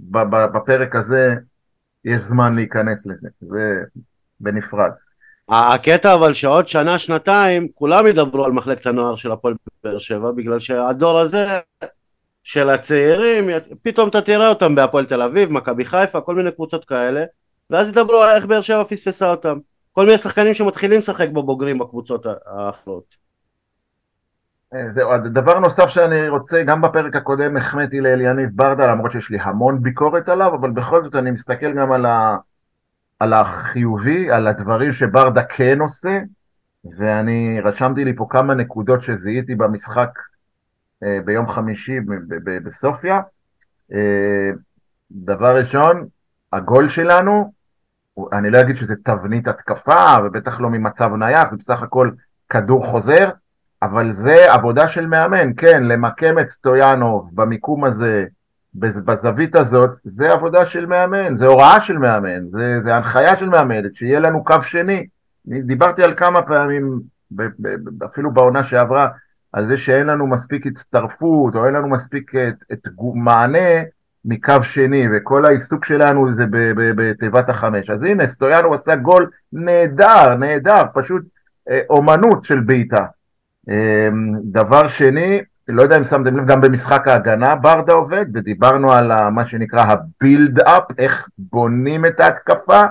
[0.00, 1.34] שבפרק הזה
[2.04, 3.82] יש זמן להיכנס לזה, זה
[4.40, 4.90] בנפרד.
[5.48, 10.58] הקטע אבל שעוד שנה, שנתיים, כולם ידברו על מחלקת הנוער של הפועל באר שבע, בגלל
[10.58, 11.46] שהדור הזה
[12.48, 13.48] של הצעירים,
[13.82, 17.24] פתאום אתה תראה אותם בהפועל תל אביב, מכבי חיפה, כל מיני קבוצות כאלה,
[17.70, 19.58] ואז ידברו על איך באר שבע פספסה אותם.
[19.92, 23.04] כל מיני שחקנים שמתחילים לשחק בבוגרים בקבוצות האחרות.
[24.74, 29.30] אה, זהו, אז דבר נוסף שאני רוצה, גם בפרק הקודם החמאתי לאליניב ברדה, למרות שיש
[29.30, 32.36] לי המון ביקורת עליו, אבל בכל זאת אני מסתכל גם על, ה,
[33.20, 36.18] על החיובי, על הדברים שברדה כן עושה,
[36.98, 40.10] ואני רשמתי לי פה כמה נקודות שזיהיתי במשחק
[41.24, 41.96] ביום חמישי
[42.64, 43.20] בסופיה.
[43.92, 44.50] אה,
[45.10, 46.06] דבר ראשון,
[46.52, 47.52] הגול שלנו,
[48.32, 52.10] אני לא אגיד שזה תבנית התקפה, ובטח לא ממצב נייח, זה בסך הכל
[52.48, 53.30] כדור חוזר,
[53.82, 58.24] אבל זה עבודה של מאמן, כן, למקם את סטויאנוב במיקום הזה,
[58.74, 63.48] בז- בזווית הזאת, זה עבודה של מאמן, זה הוראה של מאמן, זה, זה הנחיה של
[63.48, 65.06] מאמן, שיהיה לנו קו שני.
[65.48, 67.00] אני דיברתי על כמה פעמים,
[68.04, 69.08] אפילו בעונה שעברה,
[69.58, 73.68] על זה שאין לנו מספיק הצטרפות, או אין לנו מספיק את, את גו- מענה
[74.24, 76.44] מקו שני, וכל העיסוק שלנו זה
[76.96, 77.90] בתיבת החמש.
[77.90, 81.22] אז הנה, סטויאנוב עשה גול נהדר, נהדר, פשוט
[81.70, 83.04] אה, אומנות של בעיטה.
[83.70, 84.08] אה,
[84.44, 89.30] דבר שני, לא יודע אם שמתם לב, גם במשחק ההגנה ברדה עובד, ודיברנו על ה-
[89.30, 92.82] מה שנקרא הבילד אפ, איך בונים את ההתקפה,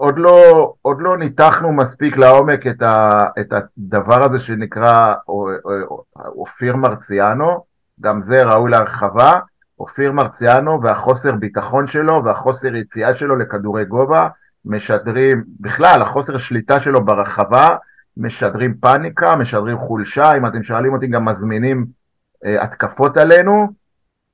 [0.00, 3.10] ועוד לא, עוד לא ניתחנו מספיק לעומק את, ה,
[3.40, 5.14] את הדבר הזה שנקרא
[6.16, 7.64] אופיר מרציאנו,
[8.00, 9.32] גם זה ראוי להרחבה,
[9.78, 14.28] אופיר מרציאנו והחוסר ביטחון שלו והחוסר יציאה שלו לכדורי גובה,
[14.64, 17.76] משדרים, בכלל, החוסר שליטה שלו ברחבה,
[18.16, 21.86] משדרים פאניקה, משדרים חולשה, אם אתם שואלים אותי גם מזמינים
[22.44, 23.68] אה, התקפות עלינו,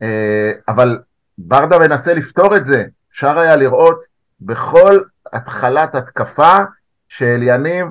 [0.02, 0.98] אה, אבל
[1.38, 3.98] ברדה מנסה לפתור את זה, אפשר היה לראות
[4.40, 4.98] בכל
[5.32, 6.56] התחלת התקפה
[7.08, 7.86] שאליניב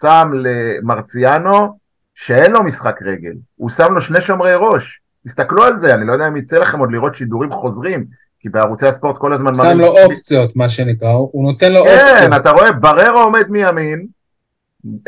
[0.00, 1.78] שם למרציאנו
[2.14, 6.12] שאין לו משחק רגל, הוא שם לו שני שומרי ראש, תסתכלו על זה, אני לא
[6.12, 8.04] יודע אם יצא לכם עוד לראות שידורים חוזרים,
[8.40, 9.54] כי בערוצי הספורט כל הזמן...
[9.54, 12.40] שם לו אופציות, מה שנקרא, הוא נותן לו כן, אופציות.
[12.40, 14.06] אתה רואה, בררו עומד מימין,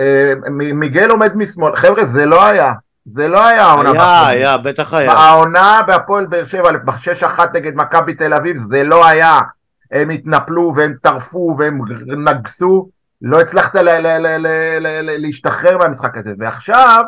[0.01, 2.73] אה, מיגל עומד משמאל, חבר'ה, זה לא היה,
[3.07, 3.91] זה לא היה העונה.
[3.91, 4.29] היה.
[4.29, 5.13] היה, בטח היה.
[5.13, 9.39] העונה בהפועל באר שבע, בשש אחת נגד מכבי תל אביב, זה לא היה.
[9.93, 11.81] הם התנפלו והם טרפו והם
[12.29, 12.89] נגסו,
[13.23, 13.75] לא הצלחת
[15.19, 16.33] להשתחרר מהמשחק הזה.
[16.39, 17.03] ועכשיו,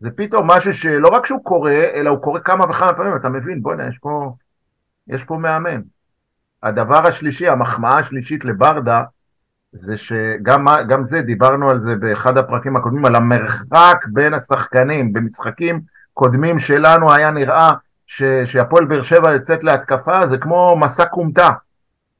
[0.00, 3.62] זה פתאום משהו שלא רק שהוא קורה, אלא הוא קורה כמה וכמה פעמים, אתה מבין,
[3.62, 4.00] בוא'נה, יש
[5.08, 5.80] יש פה מאמן.
[6.62, 9.02] הדבר השלישי, המחמאה השלישית לברדה,
[9.72, 15.12] זה שגם זה, דיברנו על זה באחד הפרקים הקודמים, על המרחק בין השחקנים.
[15.12, 15.80] במשחקים
[16.14, 17.70] קודמים שלנו היה נראה
[18.44, 21.50] שהפועל באר שבע יוצאת להתקפה, זה כמו מסע כומתה.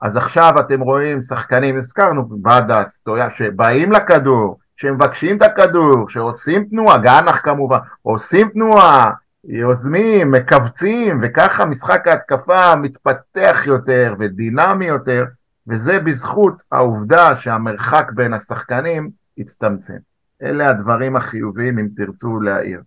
[0.00, 6.98] אז עכשיו אתם רואים שחקנים, הזכרנו, בדס, טויה, שבאים לכדור, שמבקשים את הכדור, שעושים תנועה,
[6.98, 9.11] גנח כמובן, עושים תנועה,
[9.44, 15.24] יוזמים, מכווצים, וככה משחק ההתקפה מתפתח יותר ודינמי יותר,
[15.68, 19.96] וזה בזכות העובדה שהמרחק בין השחקנים הצטמצם.
[20.42, 22.80] אלה הדברים החיוביים, אם תרצו להעיר.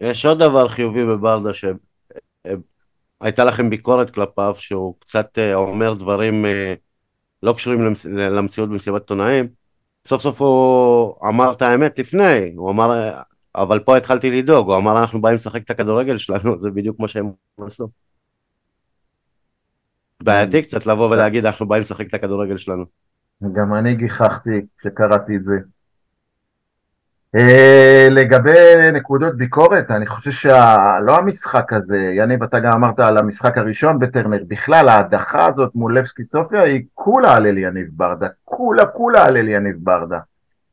[0.00, 1.50] יש עוד דבר חיובי בברדה
[3.22, 6.74] שהייתה לכם ביקורת כלפיו, שהוא קצת אה, אומר דברים אה,
[7.42, 9.48] לא קשורים למציאות במסיבת עיתונאים.
[10.06, 13.20] סוף סוף הוא אמר את האמת לפני, הוא אמר,
[13.54, 17.08] אבל פה התחלתי לדאוג, הוא אמר אנחנו באים לשחק את הכדורגל שלנו, זה בדיוק מה
[17.08, 17.88] שהם עשו.
[20.22, 22.84] בעייתי קצת לבוא ולהגיד אנחנו באים לשחק את הכדורגל שלנו.
[23.52, 25.54] גם אני גיחכתי כשקראתי את זה.
[27.36, 27.40] Uh,
[28.10, 33.98] לגבי נקודות ביקורת, אני חושב שלא המשחק הזה, יניב, אתה גם אמרת על המשחק הראשון
[33.98, 39.36] בטרנר, בכלל ההדחה הזאת מול לבסקי סופיה היא כולה על אליניב ברדה, כולה כולה על
[39.36, 40.18] אליניב ברדה.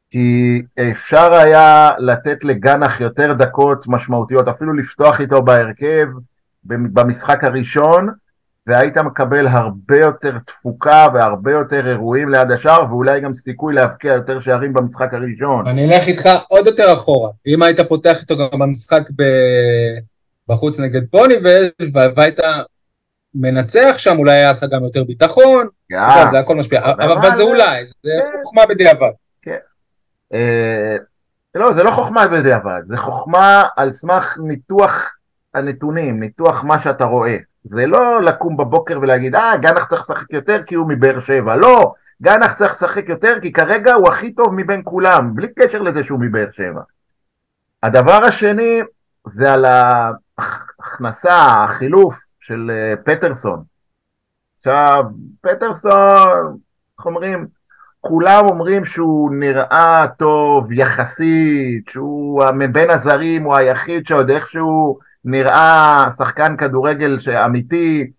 [0.10, 6.08] כי אפשר היה לתת לגנח יותר דקות משמעותיות, אפילו לפתוח איתו בהרכב
[6.66, 8.10] במשחק הראשון,
[8.68, 14.40] והיית מקבל הרבה יותר תפוקה והרבה יותר אירועים ליד השאר, ואולי גם סיכוי להבקיע יותר
[14.40, 15.68] שערים במשחק הראשון.
[15.68, 17.30] אני אלך איתך עוד יותר אחורה.
[17.48, 19.24] אם היית פותח איתו גם במשחק ב...
[20.50, 21.34] בחוץ נגד פוני,
[22.16, 22.40] והיית
[23.36, 26.30] מנצח שם, אולי היה לך גם יותר ביטחון, yeah.
[26.32, 28.38] זה הכל משפיע, אבל, אבל זה אולי, זה כן.
[28.44, 29.12] חוכמה בדיעבד.
[29.42, 29.58] כן.
[30.34, 30.96] אה,
[31.56, 35.16] לא, זה לא חוכמה בדיעבד, זה חוכמה על סמך ניתוח
[35.54, 37.38] הנתונים, ניתוח מה שאתה רואה.
[37.68, 41.56] זה לא לקום בבוקר ולהגיד, אה, גנח צריך לשחק יותר כי הוא מבאר שבע.
[41.56, 46.04] לא, גנח צריך לשחק יותר כי כרגע הוא הכי טוב מבין כולם, בלי קשר לזה
[46.04, 46.82] שהוא מבאר שבע.
[47.84, 48.82] הדבר השני
[49.28, 53.64] זה על ההכנסה, החילוף של אה, פטרסון.
[54.58, 55.04] עכשיו,
[55.42, 56.58] פטרסון,
[56.98, 57.48] איך אומרים,
[58.02, 66.58] כולם אומרים שהוא נראה טוב יחסית, שהוא מבין הזרים הוא היחיד שעוד איכשהו נראה שחקן
[66.58, 68.12] כדורגל אמיתי.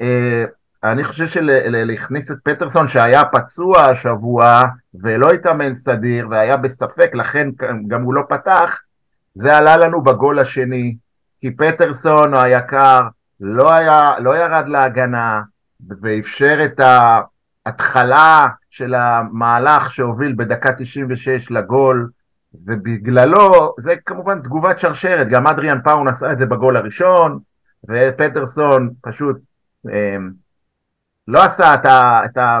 [0.00, 0.44] אה,
[0.84, 7.48] אני חושב שלהכניס את פטרסון שהיה פצוע השבוע ולא התאמן סדיר והיה בספק, לכן
[7.88, 8.80] גם הוא לא פתח,
[9.34, 10.96] זה עלה לנו בגול השני,
[11.40, 13.00] כי פטרסון היקר
[13.40, 15.42] לא, היה, לא ירד להגנה
[16.00, 16.80] ואפשר את
[17.66, 22.08] ההתחלה של המהלך שהוביל בדקה 96 לגול,
[22.66, 27.38] ובגללו, זה כמובן תגובת שרשרת, גם אדריאן פאון עשה את זה בגול הראשון,
[27.88, 29.36] ופטרסון פשוט
[29.90, 30.16] אה,
[31.28, 32.60] לא עשה את, ה, את, ה,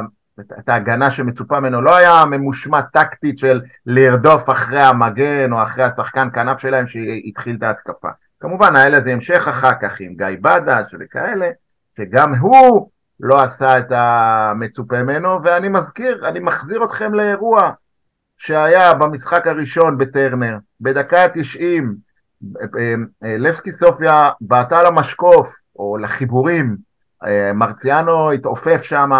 [0.58, 6.28] את ההגנה שמצופה ממנו, לא היה ממושמע טקטית של לרדוף אחרי המגן או אחרי השחקן
[6.34, 8.08] כנף שלהם שהתחיל את ההתקפה.
[8.40, 11.50] כמובן היה לזה המשך אחר כך עם גיא בדש וכאלה,
[11.96, 17.70] שגם הוא לא עשה את המצופה ממנו, ואני מזכיר, אני מחזיר אתכם לאירוע
[18.44, 21.82] שהיה במשחק הראשון בטרנר, בדקה ה-90,
[23.22, 26.76] לבסקי סופיה בעטה למשקוף, או לחיבורים,
[27.54, 29.10] מרציאנו התעופף שם,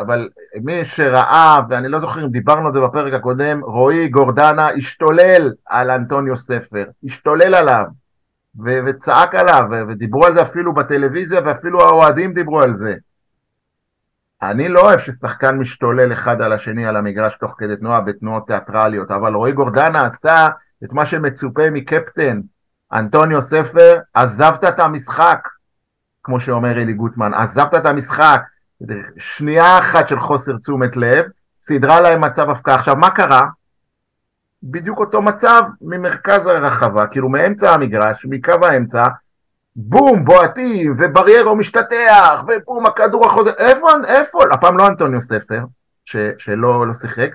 [0.00, 0.28] אבל
[0.62, 5.90] מי שראה, ואני לא זוכר אם דיברנו על זה בפרק הקודם, רועי גורדנה השתולל על
[5.90, 7.84] אנטוניו ספר, השתולל עליו,
[8.64, 12.94] וצעק עליו, ודיברו על זה אפילו בטלוויזיה, ואפילו האוהדים דיברו על זה.
[14.42, 19.10] אני לא אוהב ששחקן משתולל אחד על השני על המגרש תוך כדי תנועה בתנועות תיאטרליות,
[19.10, 20.48] אבל רועי גורדנה עשה
[20.84, 22.40] את מה שמצופה מקפטן
[22.92, 25.48] אנטוניו ספר, עזבת את המשחק,
[26.24, 28.42] כמו שאומר אלי גוטמן, עזבת את המשחק,
[29.18, 31.24] שנייה אחת של חוסר תשומת לב,
[31.56, 32.74] סידרה להם מצב הפקעה.
[32.74, 33.46] עכשיו, מה קרה?
[34.62, 39.02] בדיוק אותו מצב ממרכז הרחבה, כאילו מאמצע המגרש, מקו האמצע,
[39.82, 45.64] בום, בועטים, ובריירו משתטח, ובום, הכדור החוזר, איפה, איפה, הפעם לא אנטוניו ספר,
[46.04, 47.30] ש, שלא לא שיחק,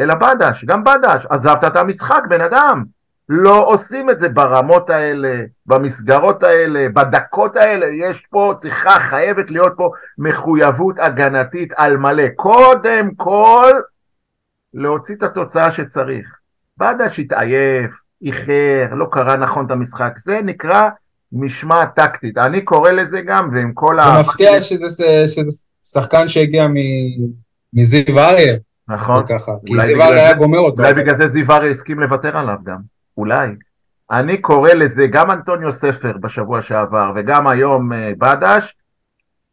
[0.00, 2.84] אלא בדש, גם בדש, עזבת את המשחק, בן אדם.
[3.28, 9.72] לא עושים את זה ברמות האלה, במסגרות האלה, בדקות האלה, יש פה, צריכה, חייבת להיות
[9.76, 12.28] פה מחויבות הגנתית על מלא.
[12.36, 13.72] קודם כל,
[14.74, 16.36] להוציא את התוצאה שצריך.
[16.78, 17.90] בדש התעייף,
[18.22, 20.88] איחר, לא קרא נכון את המשחק, זה נקרא
[21.32, 22.38] משמעת טקטית.
[22.38, 24.04] אני קורא לזה גם, ועם כל ה...
[24.04, 25.04] זה מפתיע שזה,
[25.84, 26.66] שחקן שהגיע
[27.72, 28.56] מזיו אריה.
[28.88, 29.26] נכון.
[29.66, 30.82] כי זיו אריה היה גומר אותו.
[30.82, 32.78] אולי בגלל זה זיו אריה הסכים לוותר עליו גם.
[33.16, 33.48] אולי.
[34.10, 38.74] אני קורא לזה, גם אנטוניו ספר בשבוע שעבר, וגם היום אה, בדש,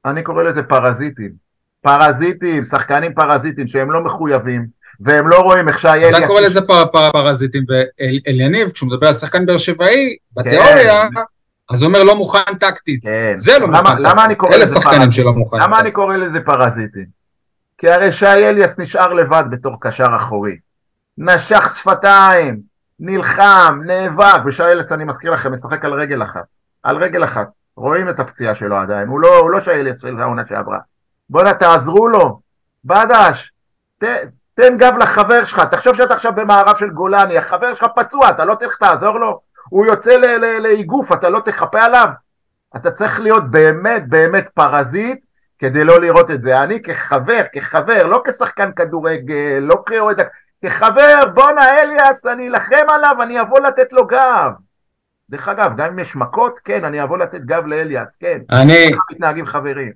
[0.06, 1.32] אני קורא לזה פרזיטים.
[1.82, 4.66] פרזיטים, שחקנים פרזיטים שהם לא מחויבים,
[5.00, 6.16] והם לא רואים איך שהילד...
[6.16, 6.60] אתה קורא לזה
[6.92, 11.22] פרזיטים, ואליניב, כשהוא מדבר על שחקן באר שבעי, בתיאוריה, כן.
[11.72, 13.04] אז הוא אומר לא מוכן טקטית.
[13.04, 13.32] כן.
[13.36, 14.26] זה לא למה, מוכן למה טקטית.
[14.26, 15.12] אני קורא אלה שחקנים?
[15.12, 15.82] שלא מוכן למה טקטית.
[15.82, 17.06] אני קורא לזה פרזיטים?
[17.78, 20.58] כי הרי שי אליאס נשאר לבד בתור קשר אחורי.
[21.18, 22.60] נשך שפתיים,
[23.00, 26.46] נלחם, נאבק, ושי אליאס אני מזכיר לכם, משחק על רגל אחת.
[26.84, 27.48] על רגל אחת.
[27.76, 30.80] רואים את הפציעה שלו עדיין, הוא לא, הוא לא שי אליאס של העונה שעברה.
[31.30, 32.40] בואנה תעזרו לו.
[32.86, 33.52] בדש,
[34.04, 34.04] ת,
[34.54, 38.56] תן גב לחבר שלך, תחשוב שאתה עכשיו במערב של גולני, החבר שלך פצוע, אתה לא
[38.56, 39.53] תלך תעזור לו?
[39.70, 40.18] הוא יוצא
[40.60, 42.08] לאיגוף, אתה לא תחפה עליו?
[42.76, 45.20] אתה צריך להיות באמת באמת פרזיט
[45.60, 46.64] כדי לא לראות את זה.
[46.64, 50.18] אני כחבר, כחבר, לא כשחקן כדורגל, לא כאוהד,
[50.66, 54.52] כחבר, בואנה אליאס, אני אלחם עליו, אני אבוא לתת לו גב.
[55.30, 58.40] דרך אגב, גם אם יש מכות, כן, אני אבוא לתת גב לאליאס, כן.
[58.52, 59.92] אני, ככה מתנהגים חברים.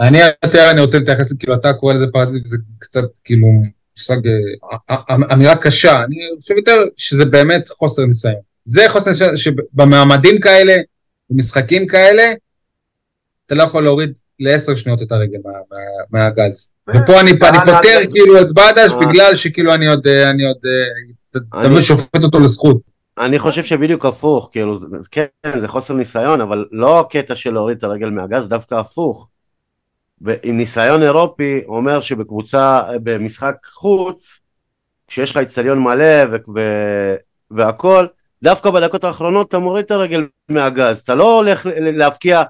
[0.00, 3.46] אני יותר, אני רוצה להתייחס, כאילו, אתה קורא לזה פרזיט, זה קצת, כאילו,
[3.96, 4.16] מושג,
[4.90, 5.92] אה, אה, אמירה קשה.
[5.92, 8.53] אני חושב יותר שזה באמת חוסר ניסיון.
[8.64, 10.76] זה ניסיון, שבמעמדים כאלה,
[11.30, 12.22] במשחקים כאלה,
[13.46, 15.76] אתה לא יכול להוריד לעשר שניות את הרגל מה, מה,
[16.10, 16.72] מהגז.
[16.90, 18.98] ופה אני, אני פותר כאילו את בדש אה.
[18.98, 22.80] בגלל שכאילו אני עוד, אה, אני עוד, אה, אתה תמיד שופט אותו לזכות.
[23.18, 24.78] אני חושב שבדיוק הפוך, כאילו,
[25.10, 25.26] כן,
[25.58, 29.28] זה חוסר ניסיון, אבל לא הקטע של להוריד את הרגל מהגז, דווקא הפוך.
[30.42, 34.40] עם ניסיון אירופי, אומר שבקבוצה, במשחק חוץ,
[35.08, 37.14] כשיש לך איצטדיון מלא ו- ו-
[37.50, 38.06] והכל,
[38.44, 42.42] דווקא בדקות האחרונות אתה מוריד את הרגל מהגז, אתה לא הולך להבקיע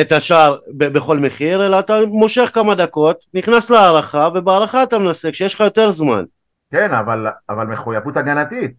[0.00, 5.30] את השער ב- בכל מחיר, אלא אתה מושך כמה דקות, נכנס להערכה, ובהערכה אתה מנסה,
[5.30, 6.24] כשיש לך יותר זמן.
[6.70, 8.72] כן, אבל, אבל מחויבות הגנתית.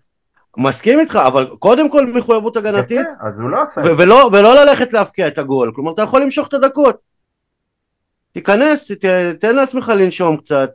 [0.58, 3.98] מסכים איתך, אבל קודם כל מחויבות הגנתית, יפה, אז הוא לא עשה ו-.
[3.98, 6.98] ולא, ולא ללכת להבקיע את הגול, כלומר אתה יכול למשוך את הדקות.
[8.34, 9.06] תיכנס, ת,
[9.39, 10.70] תן לעצמך לנשום קצת,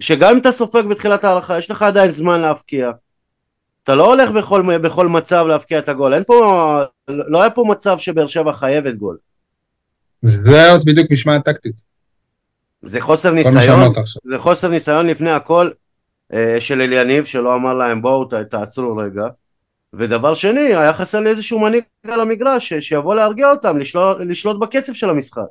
[0.00, 2.90] שגם אם אתה סופג בתחילת ההערכה, יש לך עדיין זמן להבקיע.
[3.86, 7.98] אתה לא הולך בכל, בכל מצב להבקיע את הגול, אין פה, לא היה פה מצב
[7.98, 9.16] שבאר שבע חייבת גול.
[10.22, 11.82] זה עוד בדיוק משמעת טקטית.
[12.82, 13.92] זה חוסר ניסיון.
[14.24, 15.70] זה חוסר ניסיון לפני הכל
[16.32, 19.26] אה, של אליניב שלא אמר להם בואו תעצרו רגע
[19.92, 24.92] ודבר שני היה חסר לי איזשהו מנהיג על המגרש שיבוא להרגיע אותם לשלוט, לשלוט בכסף
[24.92, 25.42] של המשחק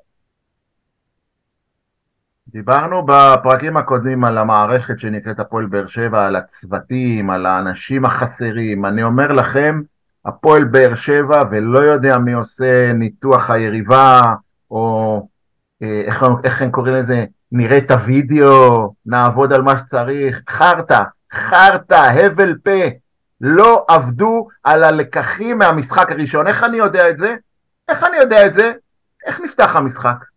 [2.55, 8.85] דיברנו בפרקים הקודמים על המערכת שנקראת הפועל באר שבע, על הצוותים, על האנשים החסרים.
[8.85, 9.81] אני אומר לכם,
[10.25, 14.21] הפועל באר שבע, ולא יודע מי עושה ניתוח היריבה,
[14.71, 15.27] או
[15.83, 20.99] אה, איך, איך הם קוראים לזה, נראה את הוידאו, נעבוד על מה שצריך, חרטא,
[21.33, 22.81] חרטא, הבל פה.
[23.41, 26.47] לא עבדו על הלקחים מהמשחק הראשון.
[26.47, 27.35] איך אני יודע את זה?
[27.89, 28.73] איך אני יודע את זה?
[29.25, 30.34] איך נפתח המשחק?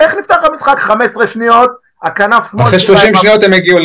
[0.00, 0.78] איך נפתח המשחק?
[0.78, 1.70] 15 שניות,
[2.02, 2.64] הכנף שמאל...
[2.64, 3.78] אחרי שלהם 30 שניות הם הגיעו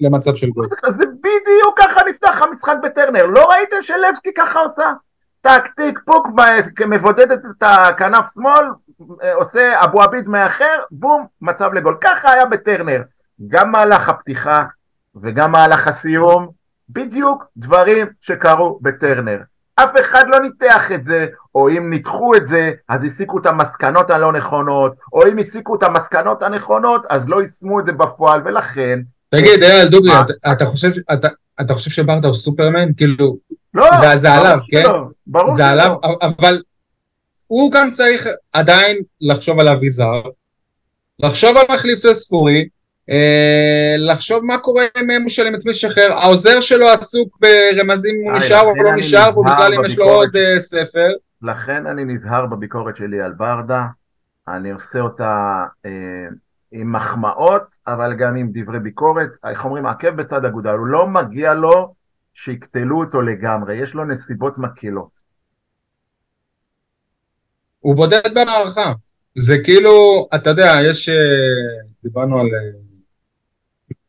[0.00, 0.66] למצב של גול.
[0.88, 3.26] זה בדיוק ככה נפתח המשחק בטרנר.
[3.26, 4.92] לא ראיתם שלבסקי ככה עושה?
[5.40, 6.26] טק טיק פוק,
[6.86, 8.66] מבודדת את הכנף שמאל,
[9.22, 11.98] אה, עושה אבו עביד מאחר, בום, מצב לגול.
[12.00, 13.02] ככה היה בטרנר.
[13.48, 14.64] גם מהלך הפתיחה
[15.22, 16.48] וגם מהלך הסיום,
[16.88, 19.38] בדיוק דברים שקרו בטרנר.
[19.84, 24.10] אף אחד לא ניתח את זה, או אם ניתחו את זה, אז הסיקו את המסקנות
[24.10, 29.00] הלא נכונות, או אם הסיקו את המסקנות הנכונות, אז לא יישמו את זה בפועל, ולכן...
[29.30, 30.22] תגיד, אייל דוגרי, מה?
[30.52, 31.28] אתה- חושב- אתה-
[31.60, 32.92] אתה חושב שברדה הוא סופרמן?
[32.96, 33.36] כאילו,
[33.74, 34.82] לא, זה- זה עליו, כן?
[35.26, 35.66] ברור זה.
[35.66, 36.62] עליו, אבל
[37.46, 40.22] הוא גם צריך עדיין לחשוב על אביזר,
[41.18, 42.64] לחשוב על מחליף לספורי, אה,
[43.98, 48.38] לחשוב מה קורה אם הוא משלם את מי שחרר, העוזר שלו עסוק ברמזים אם הוא
[48.38, 51.08] נשאר או לא נשאר, והוא נזהר בכלל אם יש לו עוד אה, ספר.
[51.42, 53.86] לכן אני נזהר בביקורת שלי על ברדה,
[54.48, 55.90] אני עושה אותה אה,
[56.72, 59.28] עם מחמאות, אבל גם עם דברי ביקורת.
[59.50, 61.94] איך אומרים, עקב בצד אגודל, הוא לא מגיע לו
[62.34, 65.18] שיקטלו אותו לגמרי, יש לו נסיבות מקלות.
[67.80, 68.92] הוא בודד במערכה.
[69.38, 71.14] זה כאילו, אתה יודע, יש, אה,
[72.02, 72.87] דיברנו על, אה,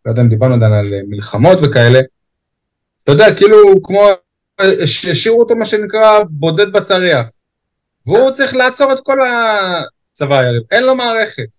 [0.10, 2.00] לא יודע אם דיברנו עדיין על אה, מלחמות וכאלה,
[3.04, 4.08] אתה יודע, כאילו, כמו,
[4.60, 7.28] אה, השאירו אותו מה שנקרא בודד בצריח.
[8.06, 11.58] והוא צריך לעצור את כל הצבא היריב, אין לו מערכת.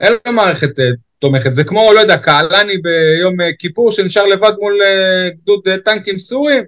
[0.00, 4.52] אין לו מערכת אה, תומכת, זה כמו, לא יודע, קהלני ביום אה, כיפור שנשאר לבד
[4.60, 6.64] מול אה, גדוד אה, טנקים סורים,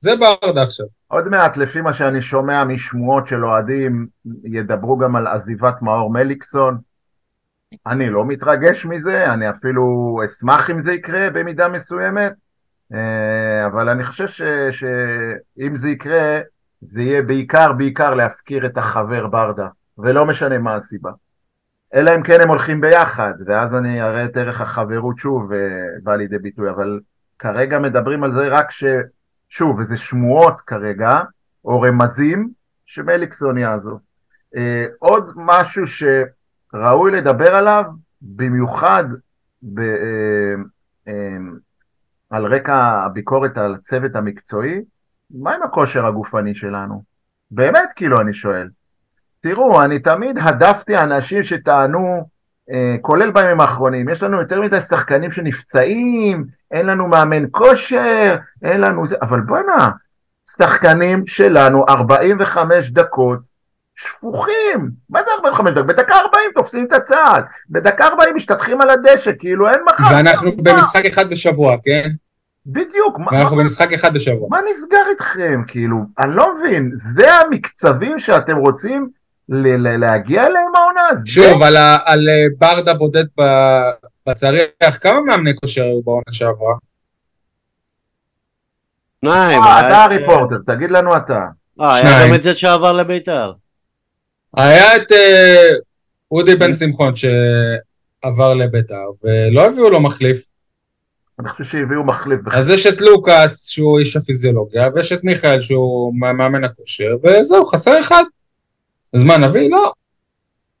[0.00, 0.86] זה ברדה עכשיו.
[1.08, 4.06] עוד מעט, לפי מה שאני שומע משמועות של אוהדים,
[4.44, 6.89] ידברו גם על עזיבת מאור מליקסון.
[7.86, 12.32] אני לא מתרגש מזה, אני אפילו אשמח אם זה יקרה במידה מסוימת,
[12.94, 16.40] אה, אבל אני חושב ש- שאם זה יקרה,
[16.80, 21.10] זה יהיה בעיקר, בעיקר להפקיר את החבר ברדה, ולא משנה מה הסיבה.
[21.94, 25.58] אלא אם כן הם הולכים ביחד, ואז אני אראה את ערך החברות שוב אה,
[26.02, 27.00] בא לידי ביטוי, אבל
[27.38, 28.84] כרגע מדברים על זה רק ש...
[29.48, 31.20] שוב, וזה שמועות כרגע,
[31.64, 32.50] או רמזים,
[32.86, 33.98] שמליקסון יעזוב.
[34.56, 35.86] אה, עוד משהו
[36.72, 37.84] שראוי לדבר עליו,
[38.22, 39.04] במיוחד
[39.62, 40.54] ב, אה,
[41.08, 41.38] אה,
[42.30, 44.80] על רקע הביקורת על הצוות המקצועי,
[45.30, 47.02] מה עם הכושר הגופני שלנו?
[47.50, 48.68] באמת, כאילו, אני שואל.
[49.40, 52.28] תראו, אני תמיד הדפתי אנשים שטענו,
[52.70, 58.80] אה, כולל בימים האחרונים, יש לנו יותר מדי שחקנים שנפצעים, אין לנו מאמן כושר, אין
[58.80, 59.90] לנו זה, אבל בוא'נה,
[60.56, 63.49] שחקנים שלנו 45 דקות
[64.02, 65.86] שפוכים, מה זה 45 דקות?
[65.86, 70.14] בדקה 40 תופסים את הצעד, בדקה 40 משתטחים על הדשא, כאילו אין מחר.
[70.14, 70.62] ואנחנו מה?
[70.62, 72.10] במשחק אחד בשבוע, כן?
[72.66, 74.48] בדיוק, ואנחנו מה, במשחק אחד בשבוע.
[74.50, 75.62] מה נסגר איתכם?
[75.66, 79.08] כאילו, אני לא מבין, זה המקצבים שאתם רוצים
[79.48, 81.14] ל- ל- להגיע אליהם העונה?
[81.14, 83.90] זה- שוב, על, ה, על אה, ברדה בודד ב-
[84.28, 84.66] בצריח,
[85.00, 86.74] כמה מאמני כושר היו בעונה שעברה?
[89.24, 89.62] שניים.
[89.62, 91.40] אה, היה אתה את- הריפורטר, תגיד לנו אתה.
[91.80, 92.28] אה, היה.
[92.28, 93.52] גם את זה שעבר לביתר.
[94.56, 95.68] היה את אה,
[96.30, 100.44] אודי בן שמחון שעבר לביתר, ולא הביאו לו מחליף.
[101.40, 102.40] אני חושב שהביאו מחליף.
[102.52, 108.00] אז יש את לוקאס, שהוא איש הפיזיולוגיה, ויש את מיכאל, שהוא מאמן הכושר, וזהו, חסר
[108.00, 108.22] אחד.
[109.14, 109.70] אז מה, נביא?
[109.70, 109.92] לא.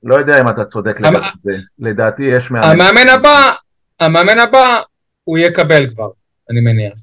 [0.02, 1.52] לא יודע אם אתה צודק המ- לגבי זה.
[1.78, 2.66] לדעתי יש מאמן.
[2.80, 3.52] המאמן הבא,
[4.00, 4.80] המאמן הבא,
[5.24, 6.08] הוא יקבל כבר,
[6.50, 6.94] אני מניח.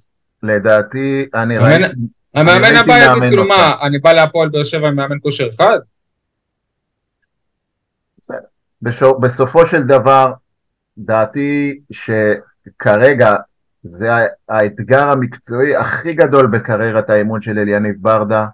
[0.44, 1.94] לדעתי, אני המאמן- ראיתי...
[2.36, 3.48] המאמן הבא יגיד, כאילו.
[3.48, 5.78] מה, אני בא להפועל באר שבע עם מאמן כושר אחד?
[9.20, 10.34] בסופו של דבר,
[10.98, 13.36] דעתי שכרגע
[13.84, 14.10] זה
[14.50, 18.46] האתגר המקצועי הכי גדול בקריירת האימון של אליניב ברדה.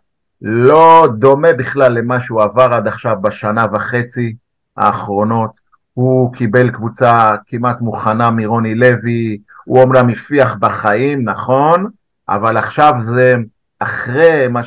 [0.42, 4.36] לא דומה בכלל למה שהוא עבר עד עכשיו בשנה וחצי
[4.78, 5.64] האחרונות.
[5.94, 11.90] הוא קיבל קבוצה כמעט מוכנה מרוני לוי, הוא אומנם הפיח בחיים, נכון,
[12.30, 13.36] אבל עכשיו זה
[13.80, 14.62] אחרי מה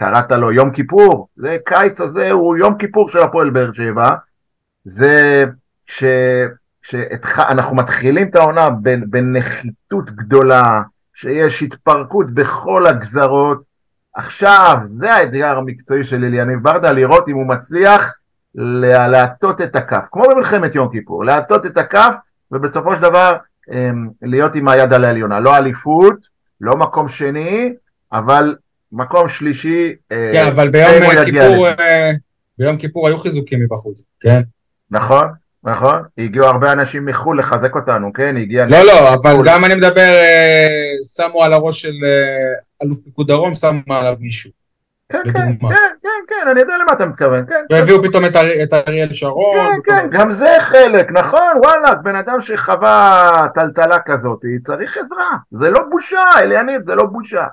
[0.00, 4.14] שקראת לו יום כיפור, זה קיץ הזה הוא יום כיפור של הפועל באר שבע,
[4.84, 5.44] זה
[5.86, 6.04] ש...
[6.82, 8.68] שאנחנו מתחילים את העונה
[9.06, 10.82] בנחיתות גדולה,
[11.14, 13.62] שיש התפרקות בכל הגזרות,
[14.16, 18.12] עכשיו זה האתגר המקצועי של אליניב ברדה, לראות אם הוא מצליח
[18.54, 22.14] לה- להטות את הכף, כמו במלחמת יום כיפור, להטות את הכף
[22.52, 23.36] ובסופו של דבר
[23.72, 26.16] אמ, להיות עם היד על העליונה, לא אליפות,
[26.60, 27.74] לא מקום שני,
[28.12, 28.56] אבל
[28.92, 31.68] מקום שלישי, אה, כן, אבל ביום אה, כיפור.
[31.68, 32.10] אה,
[32.58, 34.40] ביום כיפור היו חיזוקים מבחוץ, כן?
[34.90, 35.28] נכון,
[35.64, 38.66] נכון, הגיעו הרבה אנשים מחו"ל לחזק אותנו, כן, הגיע...
[38.66, 39.46] לא, לא, אבל מחו"ל.
[39.48, 40.66] גם אני מדבר, אה,
[41.16, 42.54] שמו על הראש של אה,
[42.86, 44.50] אלוף פיקוד דרום, שמו עליו מישהו.
[45.12, 45.32] כן, כן.
[45.60, 45.68] כן,
[46.02, 49.56] כן, כן, אני יודע למה אתה מתכוון, כן, והביאו פתאום את ארי- את אריאל שרון.
[49.58, 55.70] כן, כן, גם זה חלק, נכון, וואלה, בן אדם שחווה טלטלה כזאת, צריך עזרה, זה
[55.70, 57.44] לא בושה, אליניב, זה לא בושה.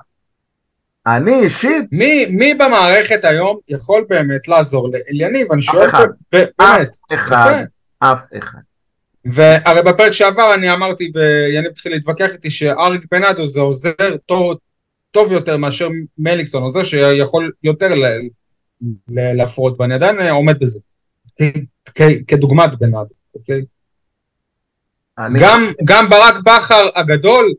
[1.16, 5.52] אני אישית, מי, מי במערכת היום יכול באמת לעזור לאליניב?
[5.52, 6.06] אני שואל אחד.
[6.34, 6.98] ב- ב- באמת.
[7.14, 8.12] אחד, יפה.
[8.12, 8.58] אף אחד.
[9.24, 13.92] והרי בפרק שעבר אני אמרתי, ויניב התחיל להתווכח איתי, שאריק בנאדו זה עוזר
[14.26, 14.56] טוב,
[15.10, 15.88] טוב יותר מאשר
[16.18, 18.28] מליקסון, עוזר שיכול יותר ל-
[19.08, 20.80] ל- להפרות, ואני עדיין עומד בזה.
[21.38, 21.58] כ-
[21.94, 23.62] כ- כדוגמת בנאדו, אוקיי?
[25.18, 27.52] אני- גם, גם ברק בכר הגדול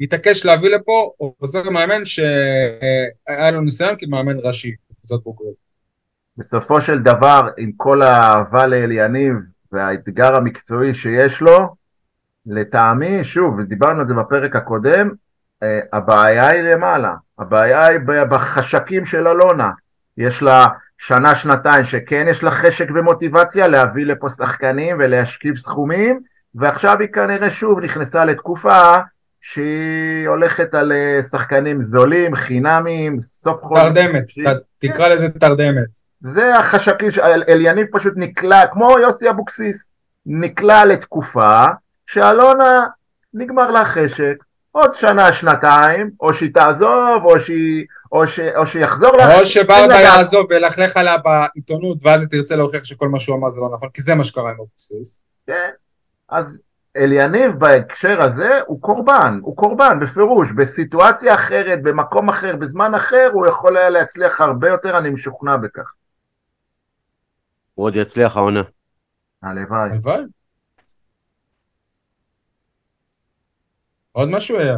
[0.00, 5.52] התעקש להביא לפה עוזר מאמן שהיה לו ניסיון כמאמן ראשי בקבוצת בוגרים.
[6.36, 9.34] בסופו של דבר, עם כל האהבה לאליניב
[9.72, 11.74] והאתגר המקצועי שיש לו,
[12.46, 15.10] לטעמי, שוב, ודיברנו על זה בפרק הקודם,
[15.62, 17.98] אה, הבעיה היא למעלה, הבעיה היא
[18.30, 19.70] בחשקים של אלונה.
[20.16, 20.66] יש לה
[20.98, 26.20] שנה, שנתיים, שכן יש לה חשק ומוטיבציה להביא לפה שחקנים ולהשכיב סכומים,
[26.54, 28.96] ועכשיו היא כנראה שוב נכנסה לתקופה
[29.40, 33.82] שהיא הולכת על אה, שחקנים זולים, חינמים, סוף חודש.
[33.82, 35.88] תרדמת, ת- תקרא לזה תרדמת.
[36.20, 37.08] זה החשקים,
[37.48, 39.92] אליניב פשוט נקלע, כמו יוסי אבוקסיס,
[40.26, 41.64] נקלע לתקופה
[42.06, 42.86] שאלונה
[43.34, 44.34] נגמר לה חשק,
[44.72, 50.00] עוד שנה, שנתיים, או שהיא תעזוב, או, שהיא, או, ש, או שיחזור לה או שברדה.
[50.00, 53.88] יעזוב וילכלך עליה בעיתונות ואז היא תרצה להוכיח שכל מה שהוא אמר זה לא נכון,
[53.94, 55.20] כי זה מה שקרה עם אבוקסיס.
[55.46, 55.70] כן.
[56.28, 56.60] אז
[56.98, 63.46] אליניב בהקשר הזה הוא קורבן, הוא קורבן בפירוש, בסיטואציה אחרת, במקום אחר, בזמן אחר, הוא
[63.46, 65.94] יכול היה להצליח הרבה יותר, אני משוכנע בכך.
[67.74, 68.62] הוא עוד יצליח העונה.
[69.42, 69.90] הלוואי.
[69.90, 70.20] הלוואי.
[74.12, 74.76] עוד משהו היה,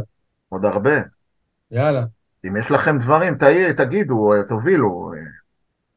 [0.49, 0.91] עוד הרבה.
[1.71, 2.05] יאללה.
[2.47, 5.13] אם יש לכם דברים, תעיר, תגידו, תובילו.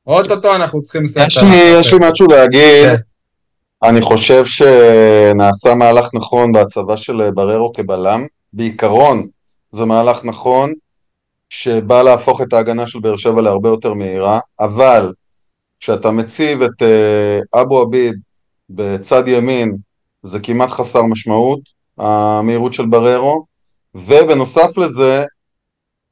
[0.07, 1.25] אוטוטו אנחנו צריכים לסיים.
[1.27, 3.01] יש את לי, ה- יש לי משהו להגיד, כן.
[3.83, 9.27] אני חושב שנעשה מהלך נכון בהצבה של בררו כבלם, בעיקרון
[9.71, 10.73] זה מהלך נכון
[11.49, 15.13] שבא להפוך את ההגנה של באר שבע להרבה יותר מהירה, אבל
[15.79, 18.15] כשאתה מציב את אה, אבו עביד
[18.69, 19.77] בצד ימין
[20.23, 21.59] זה כמעט חסר משמעות,
[21.97, 23.45] המהירות של בררו,
[23.95, 25.23] ובנוסף לזה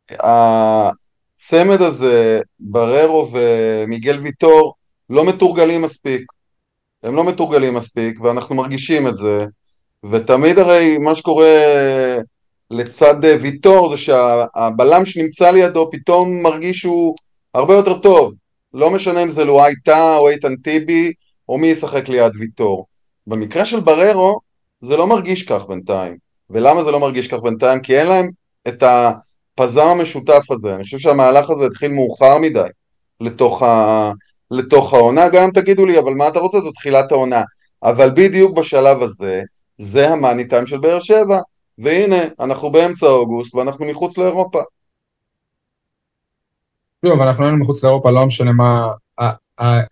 [0.10, 4.74] הצמד הזה, בררו ומיגל ויטור,
[5.10, 6.41] לא מתורגלים מספיק.
[7.04, 9.46] הם לא מתורגלים מספיק, ואנחנו מרגישים את זה,
[10.12, 11.48] ותמיד הרי מה שקורה
[12.72, 17.16] לצד אה, ויטור זה שהבלם שנמצא לידו פתאום מרגיש שהוא
[17.54, 18.34] הרבה יותר טוב,
[18.74, 21.14] לא משנה אם זה לואי טאה או איתן טיבי,
[21.50, 22.86] או מי ישחק ליד ויטור.
[23.28, 24.40] במקרה של בררו,
[24.82, 26.18] זה לא מרגיש כך בינתיים.
[26.50, 27.82] ולמה זה לא מרגיש כך בינתיים?
[27.82, 28.30] כי אין להם
[28.68, 30.76] את הפזם המשותף הזה.
[30.76, 32.70] אני חושב שהמהלך הזה התחיל מאוחר מדי
[33.22, 34.12] לתוך, ה...
[34.52, 35.30] לתוך העונה.
[35.30, 36.60] גם אם תגידו לי, אבל מה אתה רוצה?
[36.60, 37.42] זו תחילת העונה.
[37.84, 39.42] אבל בדיוק בשלב הזה,
[39.78, 41.40] זה המאני טיים של באר שבע.
[41.78, 44.62] והנה, אנחנו באמצע אוגוסט ואנחנו מחוץ לאירופה.
[47.04, 48.92] לא, אבל אנחנו היינו מחוץ לאירופה, לא משנה מה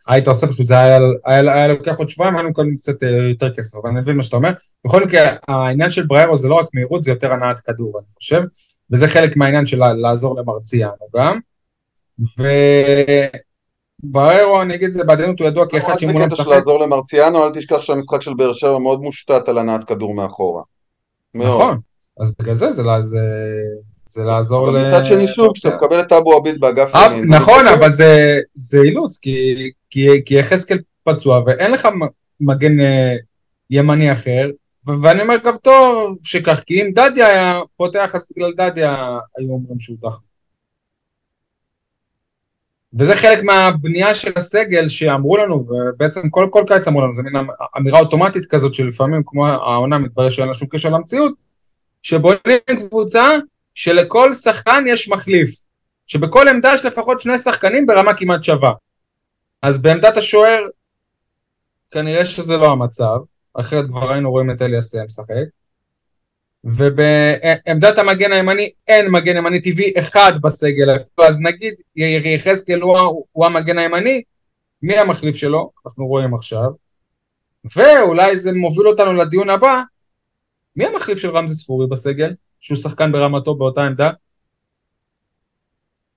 [0.07, 0.80] היית עושה, פשוט זה
[1.26, 4.36] היה, לוקח עוד שבועיים, היינו מקבלים קצת אה, יותר כסף, אבל אני מבין מה שאתה
[4.36, 4.51] אומר.
[4.86, 8.41] בכל מקרה, העניין של בריירו זה לא רק מהירות, זה יותר הנעת כדור, אני חושב,
[8.91, 11.39] וזה חלק מהעניין של לעזור למרציאנו גם.
[14.04, 16.39] ובריירו, אני אגיד את זה בעדינות, הוא ידוע כאחד שאם הוא לא משחק...
[16.39, 20.14] בקטע של לעזור למרציאנו, אל תשכח שהמשחק של באר שבע מאוד מושתת על הנעת כדור
[20.14, 20.64] מאחורה.
[21.34, 21.80] נכון,
[22.20, 22.84] אז בגלל זה זה...
[24.08, 24.70] זה לעזור ל...
[24.70, 27.34] אבל מצד שני שוב, כשאתה מקבל את אבו עביד באגף ימין...
[27.34, 27.93] נכון, אבל
[28.54, 29.20] זה אילוץ,
[29.89, 31.88] כי יחזקאל פצוע ואין לך
[32.41, 33.16] מגן אה,
[33.70, 34.50] ימני אחר,
[35.02, 39.80] ואני אומר גם טוב שכך, כי אם דדיה היה פותח, אז בגלל דדיה היו אומרים
[39.80, 40.28] שהוא תחת.
[42.99, 47.33] וזה חלק מהבנייה של הסגל שאמרו לנו, ובעצם כל, כל קיץ אמרו לנו, זו מין
[47.77, 51.33] אמירה אוטומטית כזאת שלפעמים, כמו העונה, מתברר שאין לה שום קשר למציאות,
[52.01, 52.59] שבונים
[52.89, 53.29] קבוצה
[53.73, 55.55] שלכל שחקן יש מחליף,
[56.07, 58.71] שבכל עמדה יש לפחות שני שחקנים ברמה כמעט שווה.
[59.61, 60.59] אז בעמדת השוער,
[61.91, 63.17] כנראה שזה לא המצב,
[63.53, 65.59] אחרת כבר היינו רואים את אליאס משחק.
[66.64, 70.89] ובעמדת המגן הימני אין מגן ימני טבעי אחד בסגל,
[71.28, 74.24] אז נגיד יחזקאל הוא, הוא המגן הימני,
[74.82, 75.72] מי המחליף שלו?
[75.86, 76.70] אנחנו רואים עכשיו.
[77.76, 79.82] ואולי זה מוביל אותנו לדיון הבא,
[80.76, 82.34] מי המחליף של רמזי ספורי בסגל?
[82.60, 84.12] שהוא שחקן ברמתו באותה עמדה?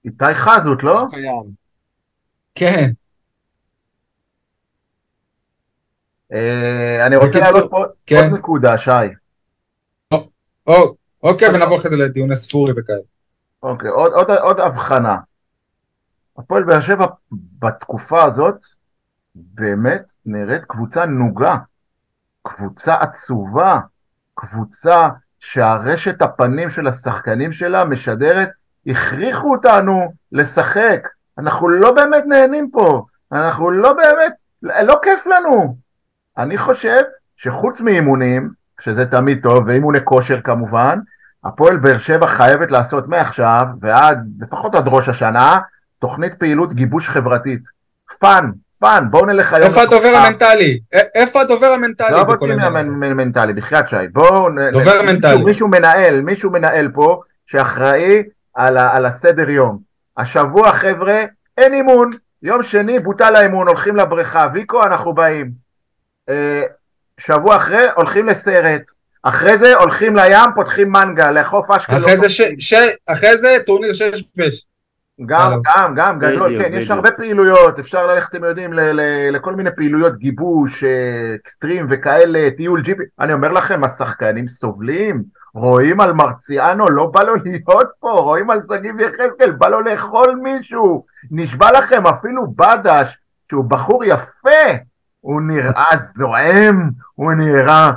[0.05, 1.03] איתי חזות, לא?
[2.55, 2.90] כן.
[6.32, 8.16] אה, אני רוצה להעלות פה כן.
[8.16, 8.90] עוד נקודה, שי.
[11.22, 12.98] אוקיי, ונעבור אחרי זה לדיוני ספורי וכאלה.
[13.62, 13.90] אוקיי,
[14.40, 15.16] עוד הבחנה.
[16.38, 17.06] הפועל באר שבע
[17.58, 18.56] בתקופה הזאת
[19.34, 21.56] באמת נראית קבוצה נוגה,
[22.42, 23.80] קבוצה עצובה,
[24.34, 25.08] קבוצה
[25.38, 28.48] שהרשת הפנים של השחקנים שלה משדרת,
[28.86, 31.08] הכריחו אותנו לשחק,
[31.38, 34.32] אנחנו לא באמת נהנים פה, אנחנו לא באמת,
[34.62, 35.76] לא כיף לנו.
[36.38, 37.00] אני חושב
[37.36, 38.50] שחוץ מאימונים,
[38.85, 40.99] שזה תמיד טוב, ואימוני כושר כמובן,
[41.45, 45.59] הפועל באר שבע חייבת לעשות מעכשיו ועד, לפחות עד ראש השנה,
[45.99, 47.62] תוכנית פעילות גיבוש חברתית.
[48.20, 48.50] fun,
[48.80, 49.68] fun, בואו נלך היום...
[49.68, 50.80] איפה הדובר המנטלי?
[51.14, 52.11] איפה הדובר המנטלי?
[52.11, 52.55] לא אותי
[52.99, 53.97] מהמנטלי, בחייאת שי.
[54.12, 54.49] בואו...
[54.72, 55.45] דובר מנטלי.
[55.45, 58.22] מישהו מנהל, מישהו מנהל פה, שאחראי
[58.55, 59.78] על הסדר יום.
[60.16, 61.22] השבוע, חבר'ה,
[61.59, 62.11] אין אימון.
[62.43, 64.47] יום שני בוטל האימון, הולכים לבריכה.
[64.53, 65.51] ויקו, אנחנו באים.
[67.30, 68.82] אה, שבוע אחרי, הולכים לסרט.
[69.22, 72.00] אחרי זה הולכים לים, פותחים מנגה, לחוף אשקלון.
[73.06, 74.66] אחרי זה טורניר שש בש.
[75.26, 78.72] גם, גם, גם, גדול, כן, יש הרבה פעילויות, אפשר ללכת, אתם יודעים,
[79.32, 85.22] לכל מיני פעילויות גיבוש, אה, אקסטרים וכאלה, טיול ג'יפי, אני אומר לכם, השחקנים סובלים,
[85.54, 90.34] רואים על מרציאנו, לא בא לו להיות פה, רואים על שגיב יחזקאל, בא לו לאכול
[90.42, 93.18] מישהו, נשבע לכם, אפילו בדש,
[93.50, 94.72] שהוא בחור יפה,
[95.22, 97.90] הוא נראה זועם, הוא נראה,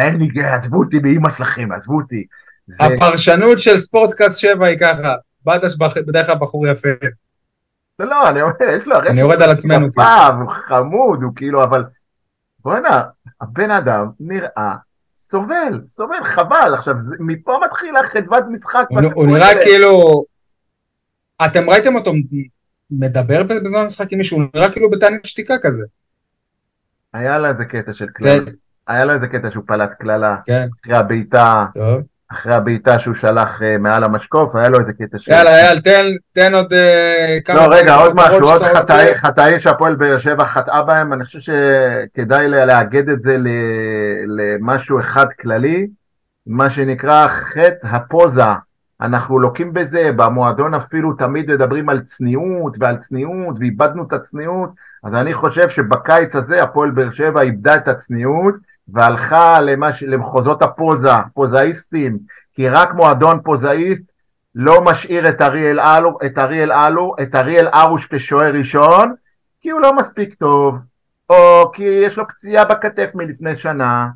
[0.00, 2.26] אין לי, עזבו אותי באימא שלכם, עזבו אותי.
[2.80, 5.14] הפרשנות של ספורטקאסט 7 היא ככה.
[5.44, 6.88] בדש בדרך כלל בחור יפה.
[7.98, 9.92] לא, לא, אני אומר, יש לו, אני יורד על עצמנו.
[9.92, 10.08] כאילו.
[10.40, 11.84] הוא חמוד, הוא כאילו, אבל...
[12.64, 13.02] בוא'נה,
[13.40, 14.74] הבן אדם נראה
[15.16, 16.74] סובל, סובל, חבל.
[16.74, 18.84] עכשיו, מפה מתחילה חדוות משחק.
[19.14, 20.24] הוא נראה כאילו...
[21.46, 22.12] אתם ראיתם אותו
[22.90, 25.84] מדבר בזמן המשחק עם מישהו, הוא נראה כאילו בתענית שתיקה כזה.
[27.12, 28.44] היה לו איזה קטע של קללה.
[28.44, 28.52] כן.
[28.86, 30.36] היה לו איזה קטע שהוא פלט קללה.
[30.46, 30.68] כן.
[30.84, 31.64] אחרי הבעיטה.
[31.74, 32.02] טוב.
[32.32, 35.28] אחרי הבעיטה שהוא שלח uh, מעל המשקוף, היה לו איזה קטע ש...
[35.28, 36.76] יאללה, אייל, תן, תן עוד uh,
[37.44, 37.66] כמה...
[37.66, 42.48] לא, רגע, עוד משהו, עוד חטאים חטאי שהפועל באר שבע חטאה בהם, אני חושב שכדאי
[42.48, 43.36] לאגד את זה
[44.26, 45.86] למשהו אחד כללי,
[46.46, 48.42] מה שנקרא חטא הפוזה.
[49.00, 54.70] אנחנו לוקים בזה, במועדון אפילו תמיד מדברים על צניעות ועל צניעות, ואיבדנו את הצניעות,
[55.04, 58.54] אז אני חושב שבקיץ הזה הפועל באר שבע איבדה את הצניעות,
[58.88, 60.02] והלכה למש...
[60.02, 62.18] למחוזות הפוזה, פוזאיסטים,
[62.54, 64.02] כי רק מועדון פוזאיסט
[64.54, 69.14] לא משאיר את אריאל אלו, את אריאל אלו, את אריאל ארוש כשוער ראשון,
[69.60, 70.78] כי הוא לא מספיק טוב,
[71.30, 74.08] או כי יש לו פציעה בכתף מלפני שנה.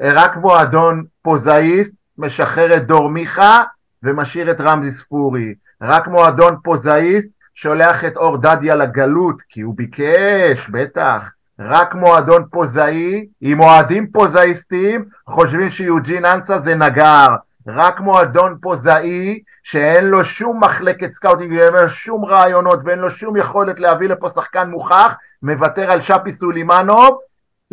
[0.00, 3.60] רק מועדון פוזאיסט משחרר את דור מיכה
[4.02, 5.54] ומשאיר את רמזי ספורי.
[5.82, 11.32] רק מועדון פוזאיסט שולח את אור דדיה לגלות, כי הוא ביקש, בטח.
[11.58, 17.26] רק מועדון פוזאי, עם אוהדים פוזאיסטים, חושבים שיוג'ין אנסה זה נגר.
[17.66, 23.36] רק מועדון פוזאי, שאין לו שום מחלקת scouting, ואין לו שום רעיונות, ואין לו שום
[23.36, 27.18] יכולת להביא לפה שחקן מוכח, מוותר על שפי סולימנוב,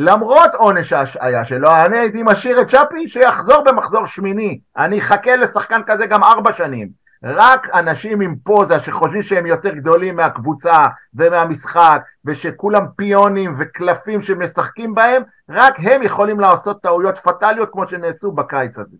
[0.01, 4.59] למרות עונש ההשעיה שלו, אני הייתי משאיר את שפי שיחזור במחזור שמיני.
[4.77, 6.89] אני אחכה לשחקן כזה גם ארבע שנים.
[7.23, 15.23] רק אנשים עם פוזה שחושבים שהם יותר גדולים מהקבוצה ומהמשחק ושכולם פיונים וקלפים שמשחקים בהם,
[15.49, 18.97] רק הם יכולים לעשות טעויות פטאליות כמו שנעשו בקיץ הזה.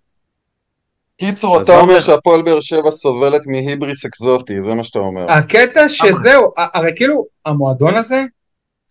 [1.17, 5.31] קיצור, אתה אומר שהפועל באר שבע סובלת מהיבריס אקזוטי, זה מה שאתה אומר.
[5.31, 8.23] הקטע שזהו, הרי כאילו המועדון הזה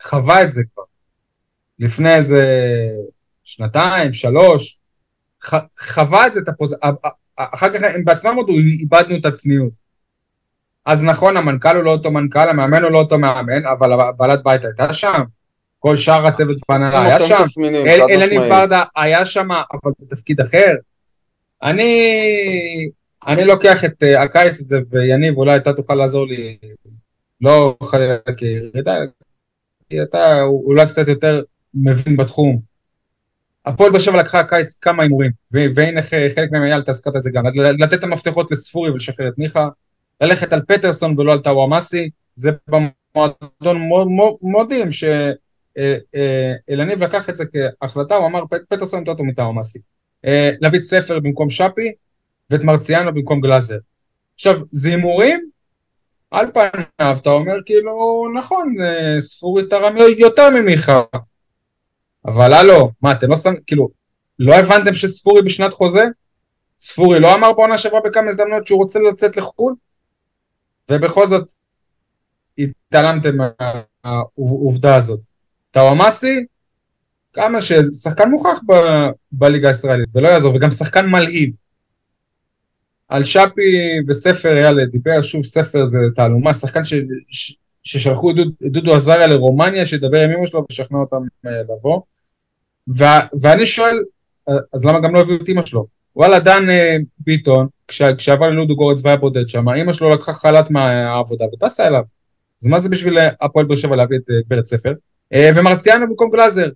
[0.02, 0.87] חווה את זה כבר.
[1.78, 2.44] לפני איזה
[3.44, 4.78] שנתיים, שלוש,
[5.78, 6.76] חווה את זה, את הפוז...
[7.36, 9.72] אחר כך הם בעצמם הודו, איבדנו את הצניעות.
[10.86, 14.64] אז נכון, המנכ"ל הוא לא אותו מנכ"ל, המאמן הוא לא אותו מאמן, אבל בעלת בית
[14.64, 15.22] הייתה שם,
[15.78, 17.42] כל שאר הצוות פאנלה היה שם,
[17.88, 20.74] אלניב ברדה היה שם, אבל בתפקיד אחר.
[21.62, 22.12] אני,
[23.26, 26.56] אני לוקח את uh, הקיץ הזה, ויניב, אולי אתה תוכל לעזור לי,
[27.40, 28.96] לא חלילה כירידה,
[29.90, 31.42] כי אתה אולי קצת יותר
[31.82, 32.60] מבין בתחום.
[33.66, 37.30] הפועל באר שבע לקחה קיץ כמה הימורים, והנה חלק מהם אייל, אתה הזכרת את זה
[37.30, 37.44] גם,
[37.78, 39.68] לתת את המפתחות לספורי ולשחרר את מיכה,
[40.20, 43.88] ללכת על פטרסון ולא על טאוואמאסי, זה במועדון
[44.42, 45.22] מודים שאלניב
[46.74, 47.44] אה, אה, לקח את זה
[47.80, 49.78] כהחלטה, הוא אמר פטרסון יותר טוב מטאוואמאסי.
[50.24, 51.92] אה, להביא את ספר במקום שפי,
[52.50, 53.78] ואת מרציאנו במקום גלאזר.
[54.34, 55.50] עכשיו, זה הימורים,
[56.30, 58.74] על פניו אתה אומר כאילו, נכון,
[59.20, 61.02] ספורי תרם יותר ממיכה,
[62.28, 63.88] אבל הלו, מה, אתם לא שמים, כאילו,
[64.38, 66.04] לא הבנתם שספורי בשנת חוזה?
[66.80, 69.74] ספורי לא אמר בעונה שעברה בכמה הזדמנויות שהוא רוצה לצאת לחו"ל?
[70.90, 71.52] ובכל זאת,
[72.58, 73.36] התעלמתם
[74.04, 75.20] מהעובדה הזאת.
[75.70, 76.46] טוואמאסי,
[77.32, 81.50] כמה ששחקן מוכח ב- בליגה הישראלית, ולא יעזור, וגם שחקן מלהיב.
[83.08, 86.94] על שפי וספר, יאללה, דיבר שוב, ספר זה תעלומה, שחקן ש...
[87.28, 87.56] ש...
[87.82, 92.00] ששלחו את דודו עזריה לרומניה, שידבר עם אמא שלו וישכנע אותם אה, לבוא.
[92.96, 93.98] ו- ואני שואל,
[94.74, 95.86] אז למה גם לא הביאו את אמא שלו?
[96.16, 100.70] וואלה, דן אה, ביטון, כש- כשעבר ללודו גורץ והיה בודד שם, אמא שלו לקחה חל"ת
[100.70, 102.02] מהעבודה וטסה אליו.
[102.62, 104.92] אז מה זה בשביל אה, הפועל באר שבע להביא את גברת ספר?
[105.56, 106.68] ומרציאנו במקום גלאזר.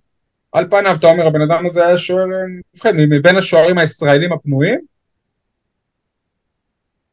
[0.51, 2.25] על פניו, אתה אומר, הבן אדם הזה היה שוער
[2.73, 4.79] נבחרת, מבין השוערים הישראלים הפנויים,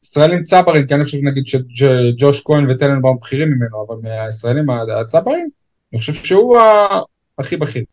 [0.05, 5.48] ישראלים צברים, כי אני חושב נגיד שג'וש כהן וטלנבאום בכירים ממנו, אבל מהישראלים הצברים,
[5.92, 6.59] אני חושב שהוא
[7.38, 7.84] הכי בכיר.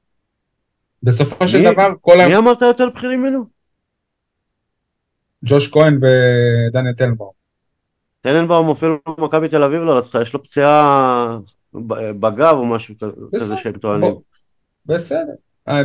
[1.03, 3.45] בסופו של דבר, כל מי אמרת יותר בכירים ממנו?
[5.45, 7.31] ג'וש כהן ודניאל טלנבאום.
[8.21, 11.39] טלנבאום אפילו מכבי תל אביב לא רצתה, יש לו פציעה
[12.19, 12.95] בגב או משהו
[13.35, 14.15] כזה שהם טוענים.
[14.85, 15.33] בסדר.
[15.67, 15.81] אה,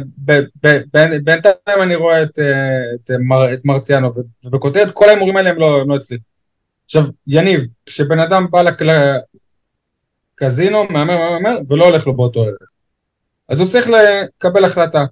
[1.24, 4.12] בינתיים אני רואה את, אה, את, מר, את מרציאנו,
[4.44, 6.24] ובכותרת כל ההימורים האלה הם לא, לא הצליחו.
[6.84, 8.62] עכשיו, יניב, כשבן אדם בא
[10.40, 12.54] לקזינו, מהמר, מהמר, ולא הולך לו באותו ערב,
[13.48, 15.04] אז הוא צריך לקבל החלטה.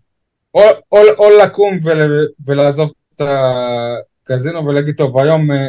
[0.54, 0.60] או,
[0.92, 5.68] או, או לקום ול, ולעזוב את הקזינו ולהגיד, טוב, היום, אה,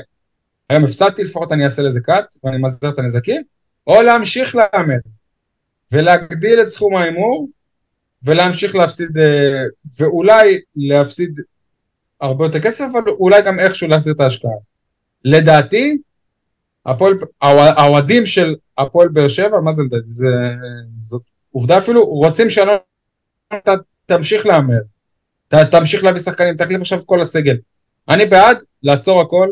[0.70, 3.42] היום הפסדתי, לפחות אני אעשה לזה קאט, ואני מזהר את הנזקים,
[3.88, 4.98] או להמשיך להמר,
[5.92, 7.48] ולהגדיל את סכום ההימור,
[8.24, 9.64] ולהמשיך להפסיד, אה,
[10.00, 11.40] ואולי להפסיד
[12.22, 14.52] הרבה יותר כסף, אבל אולי גם איכשהו להחזיר את ההשקעה.
[15.26, 15.98] לדעתי,
[16.86, 20.08] הפועל, האוהדים של הפועל באר שבע, מה זה לדעתי?
[20.08, 20.28] זה,
[20.96, 21.22] זאת
[21.52, 22.78] עובדה אפילו, רוצים שאלון
[24.06, 24.80] תמשיך להמר,
[25.48, 27.58] ת, תמשיך להביא שחקנים, תחליף עכשיו את כל הסגל.
[28.10, 29.50] אני בעד לעצור הכל,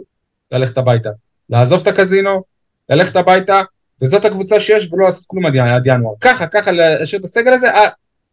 [0.52, 1.10] ללכת הביתה.
[1.50, 2.44] לעזוב את הקזינו,
[2.90, 3.58] ללכת הביתה,
[4.02, 6.14] וזאת הקבוצה שיש ולא לעשות כלום עד ינואר.
[6.22, 7.68] ככה, ככה להשאיר את הסגל הזה,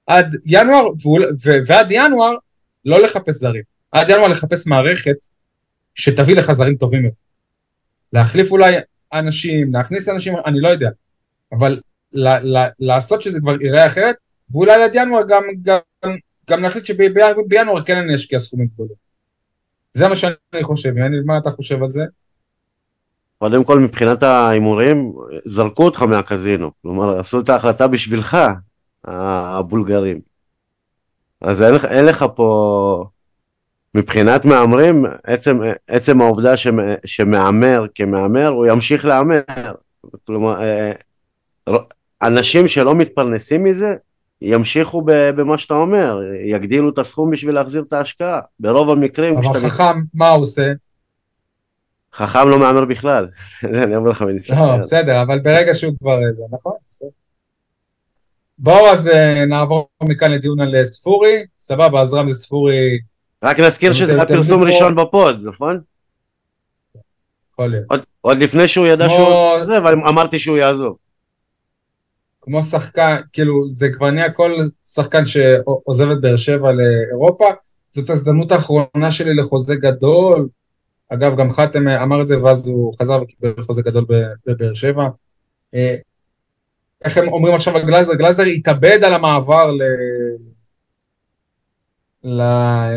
[0.07, 0.87] עד ינואר,
[1.67, 2.33] ועד ינואר
[2.85, 3.62] לא לחפש זרים.
[3.93, 5.17] עד ינואר לחפש מערכת
[5.95, 7.17] שתביא לך זרים טובים יותר.
[8.12, 8.75] להחליף אולי
[9.12, 10.91] אנשים, להכניס אנשים, אני לא יודע.
[11.53, 11.81] אבל
[12.79, 14.17] לעשות שזה כבר ייראה אחרת,
[14.51, 15.79] ואולי עד ינואר גם, גם,
[16.51, 19.07] גם להחליט שבינואר כן אני אשקיע סכומים גדולים.
[19.95, 22.03] זה מה שאני חושב, יניב, מה אתה חושב על זה?
[23.39, 25.12] קודם כל מבחינת ההימורים,
[25.45, 28.37] זרקו אותך מהקזינו, כלומר עשו את ההחלטה בשבילך,
[29.05, 30.21] הבולגרים.
[31.41, 33.05] אז אין אין לך פה,
[33.95, 36.55] מבחינת מהמרים, עצם, עצם העובדה
[37.05, 39.41] שמהמר כמהמר, הוא ימשיך להמר.
[40.27, 40.93] כלומר, אה,
[42.23, 43.95] אנשים שלא מתפרנסים מזה,
[44.43, 48.41] ימשיכו במה שאתה אומר, יגדילו את הסכום בשביל להחזיר את ההשקעה.
[48.61, 49.37] ברוב המקרים...
[49.39, 50.73] אבל חכם, מה הוא עושה?
[52.14, 53.29] חכם לא מהמר בכלל,
[53.73, 54.59] זה אני אומר לך מניסיון.
[54.59, 56.73] לא, בסדר, אבל ברגע שהוא כבר זה, נכון?
[58.59, 62.99] בואו אז אה, נעבור מכאן לדיון על אה, ספורי, סבבה, אז רמזי ספורי
[63.45, 65.81] רק נזכיר שזה היה פרסום ראשון בפוד, נכון?
[67.53, 67.85] יכול להיות.
[68.21, 70.97] עוד- לפני שהוא ידע שהוא זה, אבל אמרתי שהוא יעזוב.
[72.47, 77.44] כמו שחקן, כאילו זה כבר נהיה כל שחקן שעוזב את באר שבע לאירופה,
[77.90, 80.49] זאת ההזדמנות האחרונה שלי לחוזה גדול.
[81.09, 84.07] אגב, גם חתם אמר את זה ואז הוא חזר וקיבל חוזה גדול
[84.47, 85.09] בבאר שבע.
[85.74, 85.97] אה,
[87.05, 88.14] איך הם אומרים עכשיו על גלאזר?
[88.14, 89.82] גלאזר התאבד על המעבר ל...
[92.24, 92.40] ל...
[92.40, 92.90] אה,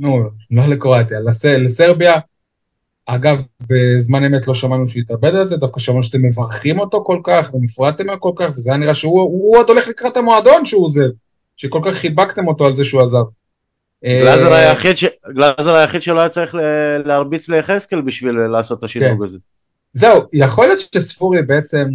[0.00, 1.44] נו, לא לקרואטיה, לס...
[1.44, 2.14] לסרביה.
[3.06, 7.20] אגב, בזמן אמת לא שמענו שהוא התאבד על זה, דווקא שמענו שאתם מברכים אותו כל
[7.24, 10.84] כך, ונפרדתם ממנו כל כך, וזה היה נראה שהוא הוא עוד הולך לקראת המועדון שהוא
[10.84, 11.08] עוזב,
[11.56, 13.24] שכל כך חיבקתם אותו על זה שהוא עזב.
[14.04, 16.54] גלאזר אה, היחיד ש- גלאזר היחיד שלא היה צריך
[17.04, 19.22] להרביץ ליחזקאל בשביל לעשות את השדרוג כן.
[19.22, 19.38] הזה.
[19.94, 21.88] זהו, יכול להיות שספורי בעצם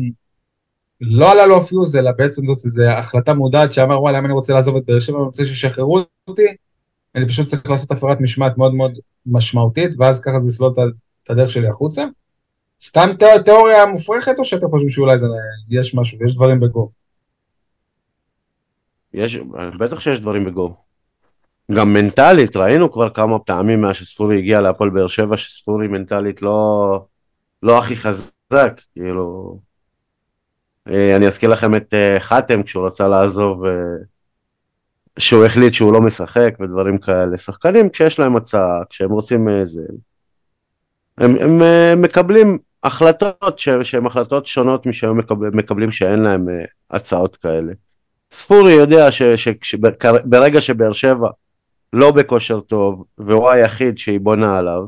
[1.01, 4.53] לא עלה לו פיוז, אלא בעצם זאת איזו החלטה מודעת שאמר וואלה, אם אני רוצה
[4.53, 6.56] לעזוב את באר שבע, אני רוצה שישחררו אותי,
[7.16, 10.74] אני פשוט צריך לעשות הפרת משמעת מאוד מאוד משמעותית, ואז ככה זה יסלול
[11.24, 12.05] את הדרך שלי החוצה.
[12.82, 13.09] סתם
[13.45, 15.28] תיאוריה מופרכת, או שאתם חושבים שאולי זה,
[15.70, 16.91] יש משהו, יש דברים בגו?
[19.13, 19.38] יש,
[19.80, 20.76] בטח שיש דברים בגו.
[21.72, 27.05] גם מנטלית, ראינו כבר כמה פעמים מאז שספורי הגיע להפועל באר שבע, שספורי מנטלית לא,
[27.63, 29.57] לא הכי חזק, כאילו...
[30.89, 33.72] אה, אני אזכיר לכם את אה, חתם כשהוא רצה לעזוב, אה,
[35.20, 37.38] שהוא החליט שהוא לא משחק ודברים כאלה.
[37.38, 39.82] שחקנים כשיש להם הצעה, כשהם רוצים איזה...
[41.18, 46.63] הם, הם אה, מקבלים החלטות ש- שהן החלטות שונות משהם מקבל, מקבלים שאין להם אה,
[46.91, 47.74] הצעות כאלה.
[48.32, 51.30] ספורי יודע שברגע שבאר שבע
[51.93, 54.86] לא בכושר טוב והוא היחיד שהיא בונה עליו,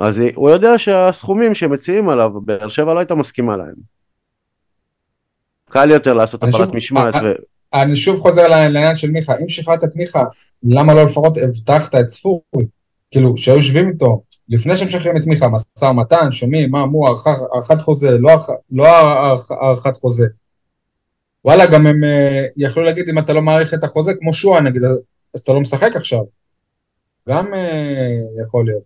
[0.00, 3.74] אז היא- הוא יודע שהסכומים שמציעים עליו, באר שבע לא הייתה מסכימה להם.
[5.70, 7.32] קל יותר לעשות הפרת משמעת, אה, ו...
[7.74, 10.24] אני שוב חוזר לעניין של מיכה, אם שחררת את מיכה,
[10.62, 12.66] למה לא לפחות הבטחת את ספורי?
[13.10, 17.80] כאילו, שהיו יושבים איתו, לפני שהם משחררים את מיכה, משא ומתן, שומעים, מה אמרו, הארכת
[17.80, 18.30] חוזה, לא
[18.72, 20.26] לא הארכ- הארכת חוזה.
[21.44, 24.82] וואלה, גם הם אה, יכלו להגיד, אם אתה לא מעריך את החוזה, כמו שועה נגיד,
[25.34, 26.22] אז אתה לא משחק עכשיו.
[27.28, 28.82] גם אה, יכול להיות.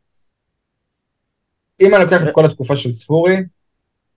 [1.80, 3.36] אם אני לוקח את כל התקופה של ספורי,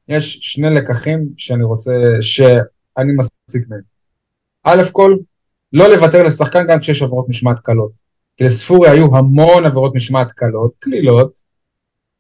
[0.08, 1.92] יש שני לקחים שאני רוצה,
[2.22, 3.92] שאני מסיק מהם.
[4.64, 5.18] א' כל,
[5.74, 7.91] לא לוותר לשחקן גם כשיש עבירות משמעת קלות.
[8.38, 11.41] כי לספורי היו המון עבירות משמעת קלות, קלילות,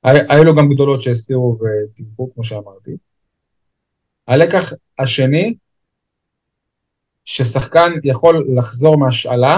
[0.03, 2.91] הי- היו לו גם גדולות שהסתירו וטימחו, כמו שאמרתי.
[4.27, 5.55] הלקח השני,
[7.25, 9.55] ששחקן יכול לחזור מהשאלה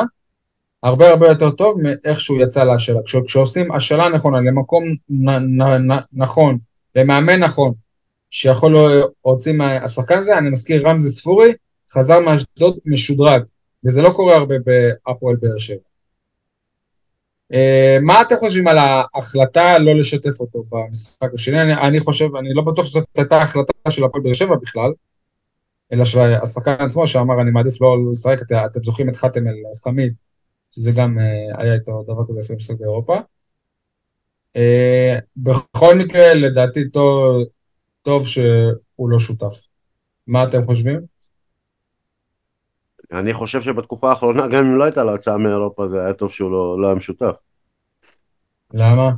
[0.83, 2.99] הרבה הרבה יותר טוב מאיך שהוא יצא להשאלה.
[3.05, 5.61] כש, כשעושים השאלה נכונה למקום נ, נ,
[5.91, 6.57] נ, נכון,
[6.95, 7.73] למאמן נכון,
[8.29, 8.75] שיכול
[9.25, 11.53] להוציא מהשחקן הזה, אני מזכיר רמזי ספורי,
[11.93, 13.43] חזר מאשדוד משודרג,
[13.85, 15.77] וזה לא קורה הרבה בהפועל באר שבע.
[17.53, 21.61] אה, מה אתם חושבים על ההחלטה לא לשתף אותו במשחק השני?
[21.61, 24.91] אני, אני חושב, אני לא בטוח שזאת הייתה החלטה של הפועל באר שבע בכלל,
[25.93, 29.53] אלא של השחקן עצמו שאמר אני מעדיף לא לשחק, את- אתם זוכרים את חתם אל
[29.83, 30.13] חמיד,
[30.71, 33.17] שזה גם אה, היה איתו דבר כזה לפני משחק באירופה.
[34.55, 37.43] אה, בכל מקרה, לדעתי טוב,
[38.01, 39.55] טוב שהוא לא שותף.
[40.27, 41.12] מה אתם חושבים?
[43.13, 46.51] אני חושב שבתקופה האחרונה, גם אם לא הייתה לו הצעה מאירופה, זה היה טוב שהוא
[46.51, 47.35] לא, לא היה משותף.
[48.73, 49.09] למה?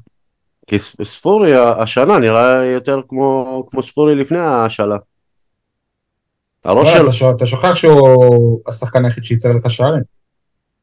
[0.67, 4.97] כי ספורי השנה נראה יותר כמו, כמו ספורי לפני ההשאלה.
[6.63, 10.03] הראש וואלה, שלו, אתה אתה שוכח שהוא השחקן היחיד שייצר לך שערים.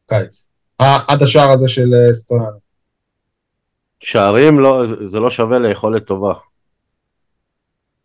[0.07, 0.47] קיץ.
[0.79, 2.59] עד השער הזה של אה, סטויאנו.
[4.01, 6.35] שערים לא, זה- זה לא שווה ליכולת טובה.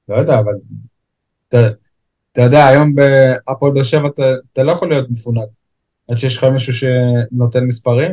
[0.09, 0.53] לא יודע, אבל...
[2.37, 5.49] אתה יודע, היום בהפועל באר שבע אתה- אתה לא יכול להיות מפונק.
[6.07, 8.11] עד שיש לך מישהו שנותן מספרים.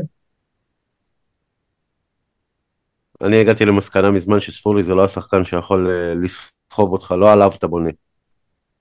[3.23, 7.67] אני הגעתי למסקנה מזמן שספורי זה לא השחקן שיכול אה, לסחוב אותך, לא עליו אתה
[7.67, 7.91] בונה.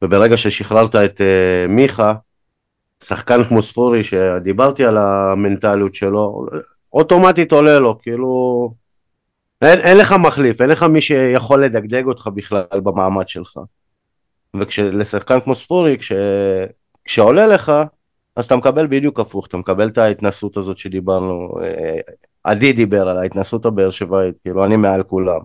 [0.02, 2.14] וברגע ששחררת את אה, מיכה,
[3.04, 6.46] שחקן כמו ספורי, שדיברתי על המנטליות שלו,
[6.94, 8.74] אוטומטית עולה לו, כאילו...
[9.62, 13.58] אין, אין לך מחליף, אין לך מי שיכול לדגדג אותך בכלל במעמד שלך.
[14.56, 16.12] וכשלשחקן כמו ספורי, כש,
[17.06, 17.72] כשעולה לך,
[18.36, 22.00] אז אתה מקבל בדיוק הפוך, אתה מקבל את ההתנסות הזאת שדיברנו, אה,
[22.44, 25.40] עדי דיבר על ההתנסות הבאר שבעית, כאילו אני מעל כולם.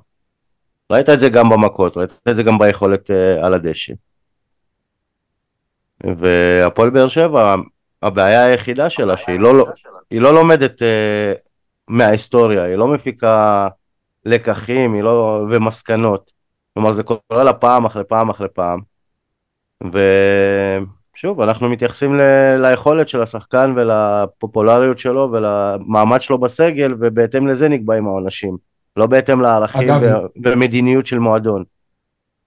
[0.93, 3.93] ראית את זה גם במכות, ראית את זה גם ביכולת אה, על הדשא.
[6.05, 7.55] והפועל באר שבע,
[8.03, 9.67] הבעיה היחידה שלה שהיא לא,
[10.11, 11.33] היא לא לומדת אה,
[11.89, 13.69] מההיסטוריה, היא לא מפיקה
[14.25, 16.31] לקחים לא, ומסקנות.
[16.75, 18.98] כלומר זה קורה לה פעם אחרי פעם אחרי פעם.
[19.85, 22.21] ושוב, אנחנו מתייחסים ל...
[22.61, 28.57] ליכולת של השחקן ולפופולריות שלו ולמעמד שלו בסגל, ובהתאם לזה נקבעים העונשים.
[28.97, 30.05] לא בהתאם לערכים אגב, ו...
[30.05, 31.65] זה- ומדיניות של מועדון.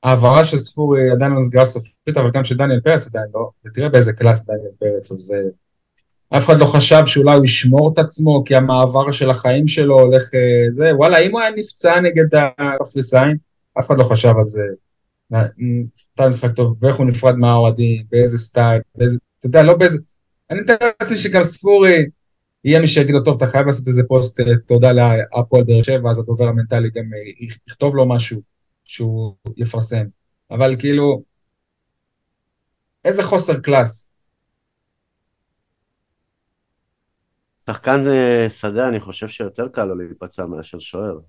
[0.03, 3.89] ההעברה של ספורי עדיין לא נסגרה סופית, אבל גם של דניאל פרץ עדיין לא, ותראה
[3.89, 8.55] באיזה class דניאל פרץ, אה, אף אחד לא חשב שאולי הוא ישמור את עצמו, כי
[8.55, 12.25] המעבר של החיים שלו הולך, אה, זה, וואלה, אם הוא היה נפצע נגד
[12.57, 13.37] הקפריסאים,
[13.79, 14.61] אף אחד לא חשב על זה.
[16.21, 19.97] נתן משחק טוב, ואיך הוא נפרד מהאוהדים, באיזה style, באיזה, אתה יודע, לא באיזה,
[20.49, 22.05] אני מתאר לעצמי שגם ספורי,
[22.63, 26.09] יהיה מי שיגיד לו, טוב, אתה חייב לעשות איזה פוסט אה, תודה להפועל באר שבע,
[26.09, 28.41] אז הדובר המנטלי גם אה, יכתוב לו משהו
[28.85, 30.05] שהוא יפרסם.
[30.51, 31.23] אבל כאילו,
[33.05, 34.09] איזה חוסר class.
[37.65, 41.19] שחקן אה, שדה אני חושב שיותר קל לו להיפצע מאשר שוער.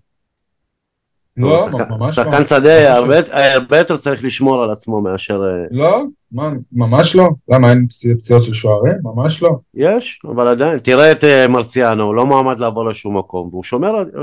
[1.37, 2.25] לא, שחקן- ממש לא.
[2.25, 3.15] שחקן שדה הרבה
[3.55, 5.43] הרבה יותר צריך לשמור על עצמו מאשר...
[5.43, 6.03] אה, לא,
[6.33, 7.29] מה, ממש לא.
[7.49, 8.95] למה, אין פציע- פציעות של שוערים?
[9.03, 9.51] ממש לא.
[9.75, 10.79] יש, אבל עדיין.
[10.79, 13.63] תראה את אה, מרציאנו, הוא לא מועמד לעבור לשום מקום, והוא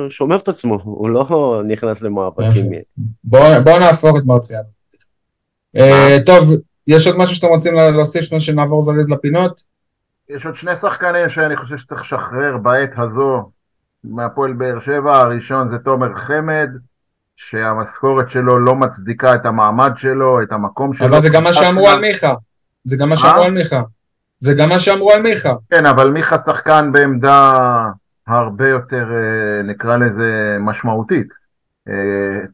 [0.09, 1.25] שומר, את עצמו, הוא לא
[1.71, 2.65] נכנס למאבקים.
[3.23, 4.67] בואו בוא נהפוך את מרציאנו.
[5.75, 6.49] אה, טוב,
[6.87, 9.63] יש עוד משהו שאתם רוצים לה- להוסיף לפני שנעבור זריז לפינות?
[10.29, 13.49] יש עוד שני שחקנים שאני חושב שצריך לשחרר בעת הזו
[14.03, 16.69] מהפועל באר שבע, הראשון זה תומר חמד,
[17.41, 21.07] שהמשכורת שלו לא מצדיקה את המעמד שלו, את המקום שלו.
[21.07, 22.33] אבל זה גם מה שאמרו על מיכה.
[22.83, 23.43] זה גם מה שאמרו?
[23.43, 23.81] על מיכה.
[24.39, 25.53] זה גם מה שאמרו על מיכה.
[25.71, 27.53] כן, אבל מיכה שחקן בעמדה
[28.27, 31.27] הרבה יותר, אה, נקרא לזה, משמעותית.
[31.89, 31.93] אה,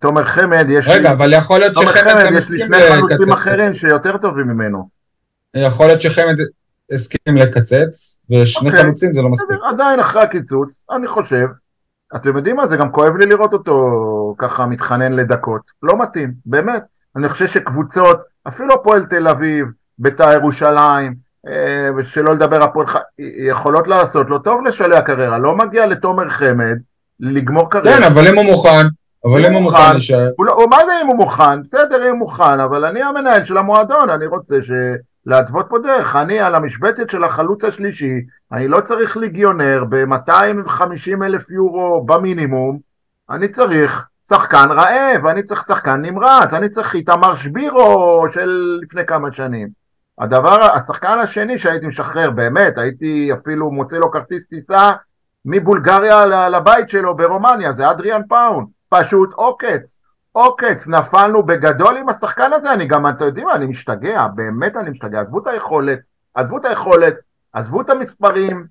[0.01, 1.11] תומר חמד, יש רגע, לי...
[1.11, 3.33] אבל יכול להיות תומר שחמד חמד, גם יש לי שני חלוצים.
[3.33, 4.89] אחרים שיותר טובים ממנו.
[5.55, 6.36] יכול להיות שחמד
[6.91, 8.83] הסכים לקצץ, ושני אוקיי.
[8.83, 9.57] חלוצים זה לא מספיק.
[9.69, 11.47] עדיין אחרי הקיצוץ, אני חושב,
[12.16, 15.61] אתם יודעים מה, זה גם כואב לי לראות אותו ככה מתחנן לדקות.
[15.84, 16.84] לא מתאים, באמת.
[17.16, 19.68] אני חושב שקבוצות, אפילו הפועל תל אביב,
[19.99, 21.16] בית"ר ירושלים,
[21.47, 22.95] אה, ושלא לדבר הפועל ח...
[23.49, 25.38] יכולות לעשות לו טוב לשלם הקריירה.
[25.38, 26.78] לא מגיע לתומר חמד
[27.20, 27.97] לגמור קריירה.
[27.97, 28.88] כן, אבל אם הוא מוכן,
[29.26, 29.91] אבל אם הוא מוכן.
[29.91, 31.61] להישאר, הוא לא, מה זה אם הוא מוכן?
[31.61, 34.72] בסדר אם הוא מוכן, אבל אני המנהל של המועדון, אני רוצה ש...
[35.26, 36.15] להתוות פה דרך.
[36.15, 38.13] אני על המשבצת של החלוץ השלישי,
[38.51, 42.80] אני לא צריך ליגיונר ב-250 אלף יורו במינימום,
[43.30, 49.32] אני צריך שחקן רעב, אני צריך שחקן נמרץ, אני צריך איתמר שבירו של לפני כמה
[49.32, 49.67] שנים.
[50.19, 54.91] הדבר, השחקן השני שהייתי משחרר, באמת, הייתי אפילו מוצא לו כרטיס טיסה
[55.45, 60.05] מבולגריה לבית שלו ברומניה, זה אדריאן פאון, פשוט עוקץ.
[60.36, 64.89] עוקץ, נפלנו בגדול עם השחקן הזה, אני גם, אתם יודעים מה, אני משתגע, באמת אני
[64.89, 65.99] משתגע, עזבו את היכולת,
[66.33, 67.15] עזבו את היכולת,
[67.53, 68.67] עזבו את המספרים,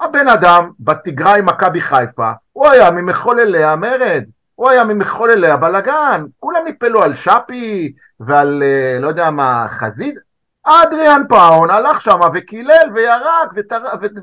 [0.00, 4.24] הבן אדם בתגרה עם מכבי חיפה, הוא היה ממחוללי המרד,
[4.54, 10.14] הוא היה ממחוללי הבלגן, כולם נפלו על שפי ועל אה, לא יודע מה, חזית,
[10.62, 13.50] אדריאן פאון הלך שם וקילל וירק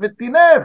[0.00, 0.64] וטינף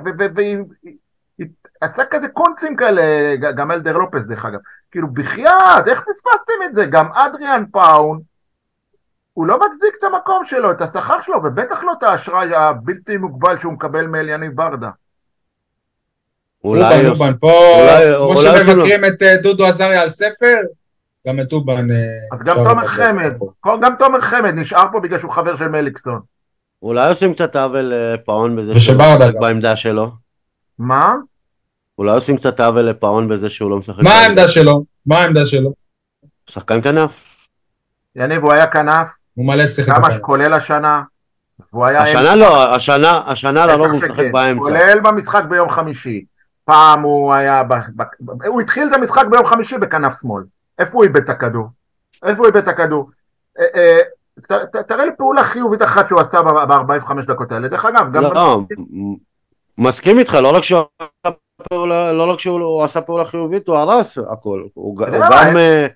[1.83, 3.01] עשה כזה קונצים כאלה,
[3.35, 4.59] גם אלדר לופס דרך אגב,
[4.91, 6.85] כאילו בחייאת, איך פספסתם את זה?
[6.85, 8.21] גם אדריאן פאון,
[9.33, 13.59] הוא לא מצדיק את המקום שלו, את השכר שלו, ובטח לא את האשראי הבלתי מוגבל
[13.59, 14.89] שהוא מקבל מאליניב ברדה.
[16.63, 17.07] אולי...
[17.07, 17.51] אובן, פה,
[18.17, 20.61] כמו שמבקרים את אה, דודו עזריה על ספר,
[21.27, 21.91] גם את אובן.
[21.91, 21.95] אה,
[22.31, 23.31] אז גם תומר חמד,
[23.81, 26.19] גם תומר חמד נשאר פה בגלל שהוא חבר של מליקסון.
[26.81, 29.41] אולי עושים קצת עוול לפאון בזה ושל שהוא לא ברדה משחק גם.
[29.41, 30.11] בעמדה שלו.
[30.79, 31.15] מה?
[31.97, 34.03] אולי עושים קצת עוול לפאון בזה שהוא לא משחק.
[34.03, 34.09] מה.
[34.09, 34.83] העמדה שלו?
[35.05, 35.73] מה העמדה שלו?
[36.47, 37.47] שחקן כנף.
[38.15, 40.21] יניב, הוא היה כנף, הוא מלא שיחק כמה בכנף.
[40.21, 41.03] כולל השנה,
[41.73, 42.01] והוא היה...
[42.03, 44.61] השנה לא, השנה, השנה לרוב הוא משחק באמצע.
[44.61, 46.25] כולל במשחק ביום חמישי.
[46.65, 47.63] פעם הוא היה...
[47.63, 47.73] ב...
[47.95, 48.03] ב...
[48.45, 50.43] הוא התחיל את המשחק ביום חמישי בכנף שמאל.
[50.79, 51.67] איפה הוא איבד את הכדור?
[52.23, 53.09] איפה הוא איבד את הכדור?
[53.59, 53.97] אה, אה,
[54.41, 57.67] ת, ת, תראה לי פעולה חיובית אחת שהוא עשה ב-45 דקות האלה.
[57.67, 58.23] דרך אגב, גם...
[58.23, 58.61] לא,
[59.77, 61.35] מסכים איתך, לא רק שהוא עשה
[61.69, 64.63] פעולה- לא רק שהוא עשה פעולה חיובית, הוא הרס הכל.
[64.73, 64.97] הוא הוא
[65.31, 65.57] גם...
[65.57, 65.87] אה,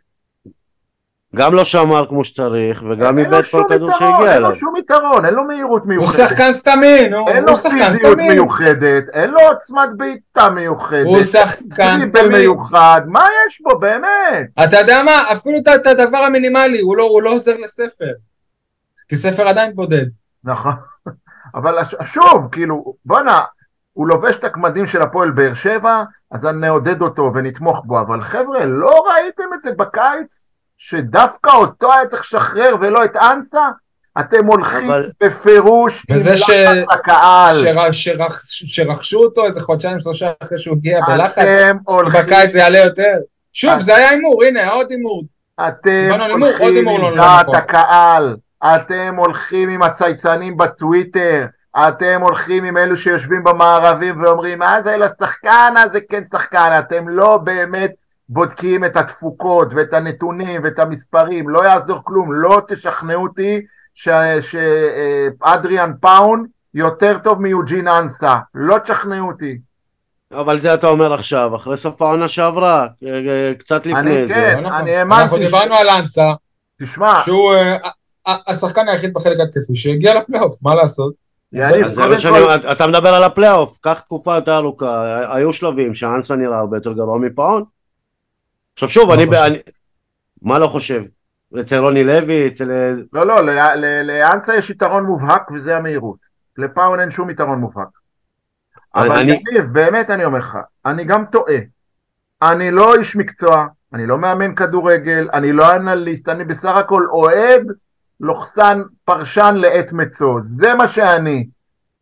[1.36, 4.49] גם לא שמר כמו שצריך, וגם אין איבד כל כדור שהגיע אין אליו.
[4.49, 6.30] לו שום יתרון, אין לו מהירות הוא מיוחדת.
[6.30, 8.32] שחקן סתמין, הוא אין הוא לו שחקן פיזיות סתמין.
[8.32, 11.05] מיוחדת, אין לו עוצמת בעיטה מיוחדת.
[11.05, 12.32] הוא שחקן סתמין.
[12.32, 14.47] מיוחד, מה יש בו באמת?
[14.64, 15.32] אתה יודע מה?
[15.32, 18.12] אפילו את- הדבר המינימלי, הוא לא- הוא לא עוזר לספר.
[19.10, 20.05] כי ספר עדיין בודד.
[20.43, 20.74] נכון,
[21.55, 23.39] אבל הש- שוב, כאילו, בואנה,
[23.97, 28.65] הוא לובש את הקמדים של הפועל באר שבע, אז נעודד אותו ונתמוך בו, אבל חבר'ה,
[28.65, 30.47] לא ראיתם את זה בקיץ?
[30.77, 33.61] שדווקא אותו היה צריך לשחרר ולא את אנסה?
[34.19, 37.55] אתם הולכים אבל- בפירוש עם וזה ש- לחץ הקהל.
[37.63, 41.45] שר- שרכ- שרכשו אותו איזה חודשיים שלושה אחרי שהוא הגיע בלחץ,
[41.85, 43.13] הולכים, בקיץ זה יעלה יותר.
[43.53, 45.23] שוב, אז- זה היה הימור, הנה עוד הימור.
[45.67, 47.55] אתם הולכים עם לא- לא דעת נכון.
[47.55, 51.45] הקהל, אתם הולכים עם הצייצנים בטוויטר,
[51.78, 57.09] אתם הולכים עם אלו שיושבים במערבים ואומרים, אה זה לשחקן, אה זה כן שחקן, אתם
[57.09, 57.91] לא באמת
[58.30, 63.61] בודקים את התפוקות ואת הנתונים ואת המספרים, לא יעזור כלום, לא תשכנעו אותי
[64.41, 69.57] שאדריאן פאון יותר טוב מיוג'ין אנסה, לא תשכנעו אותי.
[70.32, 74.34] אבל זה אתה אומר עכשיו, אחרי סוף העונה שעברה, אה, אה, קצת לפני אני זה.
[74.34, 74.82] כן, לא נכון.
[74.82, 76.32] אני האמנתי אנחנו ש- דיברנו על אנסה,
[76.82, 77.89] תשמע, שהוא אה, ה-
[78.32, 81.26] ה- השחקן היחיד בחלק התקפי שהגיע לפלייאוף, מה לעשות?
[81.85, 81.99] אז
[82.71, 87.17] אתה מדבר על הפלייאוף, קח תקופה יותר ארוכה, היו שלבים שאנסה נראה הרבה יותר גרוע
[87.17, 87.63] מפאון.
[88.73, 89.59] עכשיו שוב, לא אני,
[90.41, 91.01] מה לא חושב?
[91.59, 92.69] אצל רוני לוי, אצל...
[93.13, 93.41] לא, לא,
[94.03, 96.17] לאנסה יש יתרון מובהק וזה המהירות.
[96.57, 97.87] לפאון אין שום יתרון מובהק.
[98.95, 99.41] אבל אני-
[99.71, 101.57] באמת אני אומר לך, אני גם טועה.
[102.41, 107.63] אני לא איש מקצוע, אני לא מאמן כדורגל, אני לא אנליסט, אני בסך הכל אוהד,
[108.20, 110.39] לוחסן פרשן לעת מצוא.
[110.39, 111.47] זה מה שאני.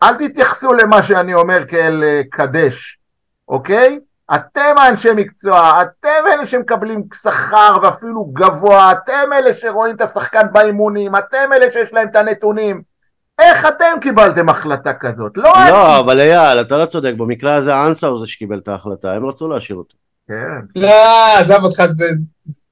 [0.03, 2.99] אל תתייחסו למה שאני אומר כאל אה, קדש,
[3.47, 3.99] אוקיי?
[4.36, 11.16] אתם האנשי מקצוע, אתם אלה שמקבלים שכר ואפילו גבוה, אתם אלה שרואים את השחקן באימונים,
[11.16, 12.82] אתם אלה שיש להם את הנתונים.
[13.39, 15.32] איך אתם קיבלתם החלטה כזאת?
[15.36, 15.72] לא אני.
[15.72, 19.26] לא, אבל אייל, אתה לא צודק, במקרה הזה אנסה הוא זה שקיבל את ההחלטה, הם
[19.26, 19.95] רצו להשאיר אותו.
[20.28, 20.36] כן.
[20.76, 20.93] לא,
[21.38, 22.05] עזב אותך, זה-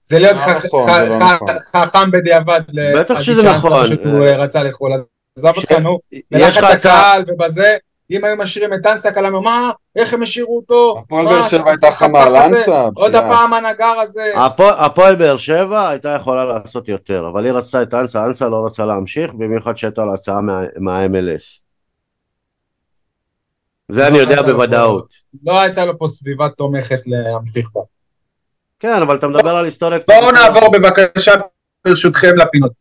[0.01, 1.47] זה להיות לא נכון, לא נכון.
[1.76, 2.62] חכם בדיעבד.
[2.95, 3.84] בטח שזה נכון.
[3.86, 4.91] פשוט הוא אה, רצה לחו"ל,
[5.39, 5.99] עזב אותך, נו.
[6.12, 6.74] יש בלחץ לך הצעה,
[7.12, 7.78] הקהל ובזה,
[8.12, 10.95] אם היו משאירים את אנסה קלה, מה, איך הם השאירו אותו?
[10.99, 12.36] הפועל באר שבע הייתה חמה על?
[12.36, 12.88] אנסה.
[12.95, 13.16] עוד.
[13.16, 14.32] הפעם הנגר הזה.
[14.80, 18.86] הפועל- באר שבע הייתה יכולה לעשות יותר, אבל היא רצתה את אנסה, אנסה לא רצה
[18.86, 21.62] להמשיך, במיוחד שהייתה לה הצעה מה- מה-MLS.
[23.92, 25.14] זה אני לא יודע הייתה לו בוודאות.
[25.44, 27.82] לא הייתה לו פה סביבה תומכת להמשיך בה.
[28.80, 30.08] כן, אבל אתה מדבר על היסטוריה קצת...
[30.08, 31.32] בואו נעבור בבקשה
[31.86, 32.72] ברשותכם לפינות.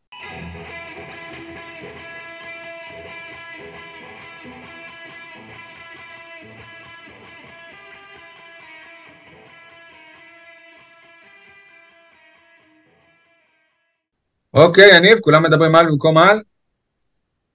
[14.55, 16.43] אוקיי, יניב, כולם מדברים על במקום על?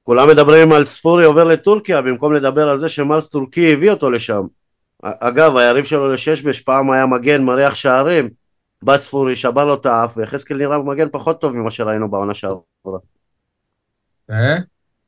[0.07, 4.41] כולם מדברים על ספורי עובר לטורקיה, במקום לדבר על זה שמרס טורקי הביא אותו לשם.
[5.03, 8.29] אגב, היריב שלו לששבש פעם היה מגן מריח שערים,
[8.81, 12.99] בא ספורי, שבר לו את האף, ויחזקאל נראה מגן פחות טוב ממה שראינו בעונה שעברה.
[14.29, 14.55] אה?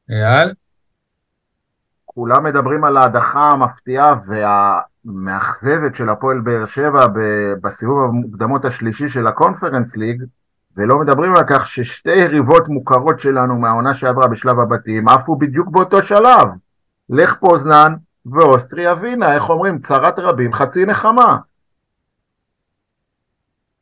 [0.09, 0.53] אייל?
[2.05, 9.27] כולם מדברים על ההדחה המפתיעה והמאכזבת של הפועל באר שבע ב- בסיבוב המוקדמות השלישי של
[9.27, 10.23] הקונפרנס ליג,
[10.77, 16.03] ולא מדברים על כך ששתי יריבות מוכרות שלנו מהעונה שעברה בשלב הבתים עפו בדיוק באותו
[16.03, 16.47] שלב.
[17.09, 17.93] לך פוזנן
[18.25, 21.37] ואוסטריה ווינה, איך אומרים, צרת רבים חצי נחמה.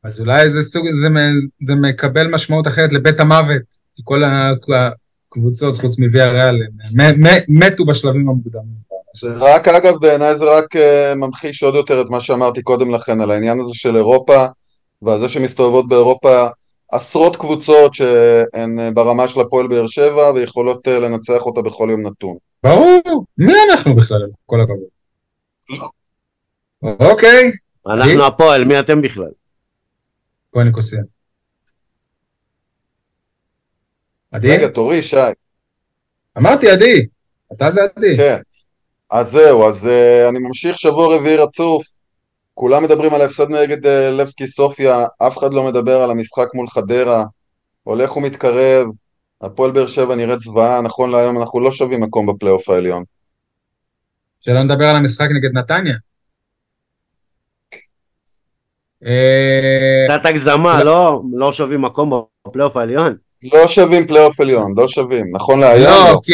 [0.03, 1.07] אז אולי זה סוג, זה,
[1.63, 3.61] זה מקבל משמעות אחרת לבית המוות,
[3.95, 6.55] כי כל הקבוצות חוץ מוויה ריאל
[7.47, 8.87] מתו בשלבים המוקדמים.
[9.21, 13.21] זה רק, אגב, בעיניי זה רק אה, ממחיש עוד יותר את מה שאמרתי קודם לכן
[13.21, 14.45] על העניין הזה של אירופה
[15.01, 16.47] ועל זה שמסתובבות באירופה
[16.91, 22.07] עשרות קבוצות שהן אה, ברמה של הפועל באר שבע ויכולות אה, לנצח אותה בכל יום
[22.07, 22.37] נתון.
[22.63, 24.27] ברור, מי אנחנו בכלל?
[24.45, 24.87] כל הכבוד.
[26.83, 27.51] אוקיי,
[27.87, 29.31] אנחנו הפועל, מי אתם בכלל?
[30.51, 31.01] פה אני כוסיה.
[34.31, 34.51] עדי?
[34.51, 35.15] רגע, תורי, שי.
[36.37, 37.05] אמרתי עדי,
[37.53, 38.17] אתה זה עדי.
[38.17, 38.41] כן.
[39.09, 41.96] אז זהו, אז uh, אני ממשיך שבוע רביעי רצוף.
[42.59, 46.67] כולם מדברים על ההפסד נגד אה, לבסקי סופיה, אף אחד לא מדבר על המשחק מול
[46.67, 47.25] חדרה.
[47.83, 48.87] הולך ומתקרב,
[49.41, 53.03] הפועל באר שבע נראית זוועה, נכון להיום אנחנו לא שווים מקום בפלייאוף העליון.
[54.39, 55.93] שלא נדבר על המשחק נגד נתניה.
[59.05, 61.21] אה, קצת הגזמה, לא?
[61.33, 62.11] לא שווים מקום
[62.47, 63.15] בפלייאוף העליון?
[63.53, 65.91] לא שווים פלייאוף עליון, לא שווים, נכון להיום.
[65.91, 66.19] לא, לא.
[66.23, 66.33] כי...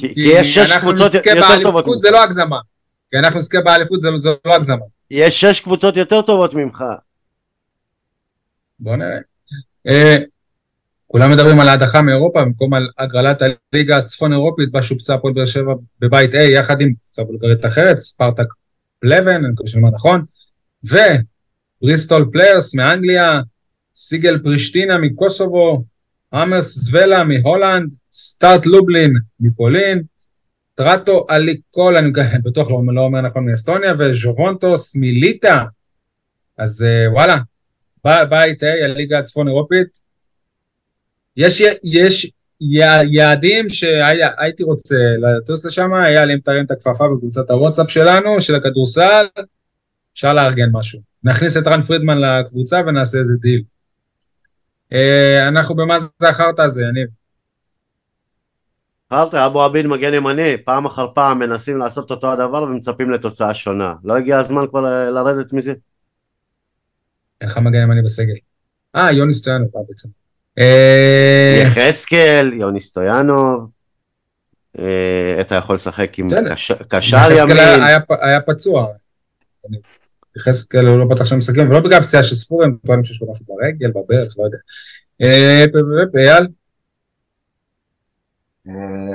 [0.00, 2.00] כי- יש שש קבוצות יותר טובות.
[2.00, 2.58] זה לא הגזמה.
[3.10, 4.95] כי אנחנו נזכה באליפות זה זה לא הגזמה.
[5.10, 6.84] יש שש קבוצות יותר טובות ממך.
[8.80, 9.18] בוא נראה.
[9.86, 10.16] אה,
[11.06, 15.46] כולם מדברים על ההדחה מאירופה במקום על הגרלת הליגה הצפון אירופית בה שובצה הפועל באר
[15.46, 18.46] שבע בבית A יחד עם קבוצה בולגרית אחרת, ספרטק
[19.00, 20.22] פלבן, אני מקווה שאני אומר נכון,
[20.84, 23.40] ובריסטול פליירס מאנגליה,
[23.94, 25.84] סיגל פרישטינה מקוסובו,
[26.34, 30.02] אמרס זוולה מהולנד, סטארט לובלין מפולין,
[30.76, 32.10] טרטו אליקול, אני
[32.44, 35.64] בטוח לא, לא אומר נכון מאסטוניה, וז'ובונטוס מליטא.
[36.58, 37.36] אז אה, וואלה,
[38.04, 40.00] בית A, הליגה הצפון אירופית.
[41.36, 42.32] יש, יש
[43.10, 48.54] יעדים שהייתי רוצה לטוס לשם, היה לי אם תרים את הכפפה בקבוצת הוואטסאפ שלנו, של
[48.54, 49.26] הכדורסל,
[50.14, 51.00] אפשר לארגן משהו.
[51.24, 53.62] נכניס את רן פרידמן לקבוצה ונעשה איזה דיל.
[54.92, 57.08] אה, אנחנו במה זה החרטא הזה, יניב.
[59.12, 63.94] חרטא, אבו עביד מגן ימני, פעם אחר פעם מנסים לעשות אותו הדבר ומצפים לתוצאה שונה.
[64.04, 65.74] לא הגיע הזמן כבר לרדת מזה?
[67.40, 68.34] אין לך מגן ימני בסגל.
[68.96, 70.08] אה, יוני סטויאנוב, אה, בעצם.
[70.58, 73.70] אה, יחזקאל, יוני סטויאנוב,
[74.78, 76.26] אה, אתה יכול לשחק עם
[76.88, 77.56] קשר ימין.
[78.20, 78.86] היה פצוע.
[80.36, 83.46] יחזקאל הוא לא בטח שם משחקים, ולא בגלל פציעה של ספורים, טוענים שיש לו משהו
[83.48, 84.58] ברגל, בברך, לא יודע.
[86.18, 86.46] אייל?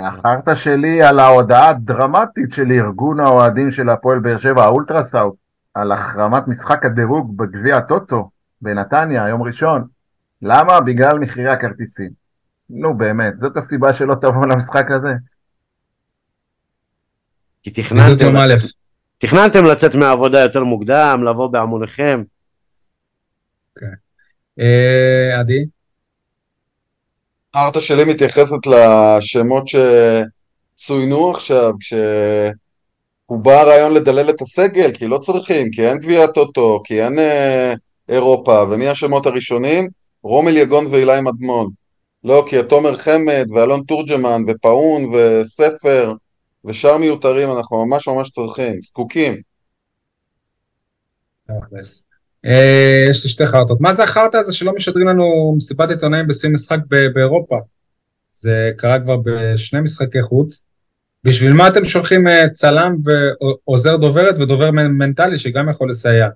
[0.03, 5.35] החרטא שלי על ההודעה הדרמטית של ארגון האוהדים של הפועל באר שבע, האולטרסאוט,
[5.73, 8.29] על החרמת משחק הדירוג בגביע הטוטו
[8.61, 9.87] בנתניה, יום ראשון.
[10.41, 10.81] למה?
[10.81, 12.09] בגלל מחירי הכרטיסים.
[12.69, 15.13] נו באמת, זאת הסיבה שלא תבוא למשחק הזה.
[17.63, 18.71] כי תכננתם לצאת,
[19.17, 22.23] תכננתם לצאת מהעבודה יותר מוקדם, לבוא בהמוניכם.
[23.75, 23.93] כן.
[24.59, 25.65] אה, עדי?
[27.53, 35.71] הארטה שלי מתייחסת לשמות שצוינו עכשיו, כשהוא בא הרעיון לדלל את הסגל, כי לא צריכים,
[35.71, 37.73] כי אין גביע טוטו, כי אין אה,
[38.09, 39.89] אירופה, ומי השמות הראשונים?
[40.23, 41.69] רומל יגון ואילי מדמון.
[42.23, 46.13] לא, כי תומר חמד ואלון תורג'מן ופאון וספר
[46.65, 49.41] ושאר מיותרים אנחנו ממש ממש צריכים, זקוקים.
[53.09, 53.81] יש לי שתי חרטות.
[53.81, 56.79] מה זה החרטא הזה שלא משדרים לנו מסיבת עיתונאים בסיום משחק
[57.13, 57.59] באירופה?
[58.33, 60.63] זה קרה כבר בשני משחקי חוץ.
[61.23, 66.27] בשביל מה אתם שולחים אה, צלם ועוזר דוברת ודובר מנטלי שגם יכול לסייע?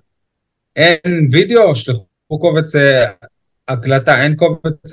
[0.76, 3.06] אין וידאו, שלחו קובץ אה,
[3.68, 4.90] הקלטה, אין קובץ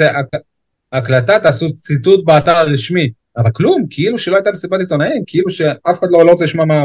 [0.91, 3.11] הקלטה, תעשו ציטוט באתר הרשמי.
[3.37, 6.83] אבל כלום, כאילו שלא הייתה מסיבת עיתונאים, כאילו שאף אחד לא, לא רוצה לשמוע מה,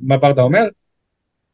[0.00, 0.64] מה ברדה אומר,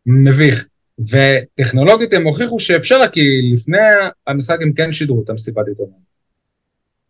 [0.07, 0.67] מביך.
[1.01, 3.79] וטכנולוגית הם הוכיחו שאפשר, כי לפני
[4.27, 6.05] המשחק הם כן שידרו את המסיבת עיתונאים.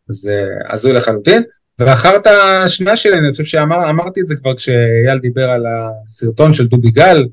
[0.08, 1.42] זה הזוי לחלוטין.
[1.78, 6.90] ואחרת השנייה שלי, אני חושב שאמרתי את זה כבר כשאייל דיבר על הסרטון של דובי
[6.90, 7.28] גל,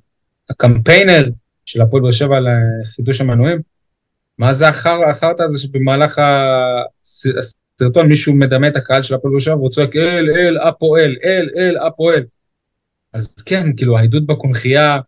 [0.49, 1.30] הקמפיינר
[1.66, 3.62] של הפועל באר שבע לחידוש המנויים.
[4.38, 6.22] מה זה החרטא הזה שבמהלך
[7.04, 11.49] הסרטון מישהו מדמה את הקהל של הפועל באר שבע והוא צועק אל, אל, הפועל, אל,
[11.58, 12.24] אל, הפועל.
[13.14, 14.99] אז כן, כאילו העדות בקונכייה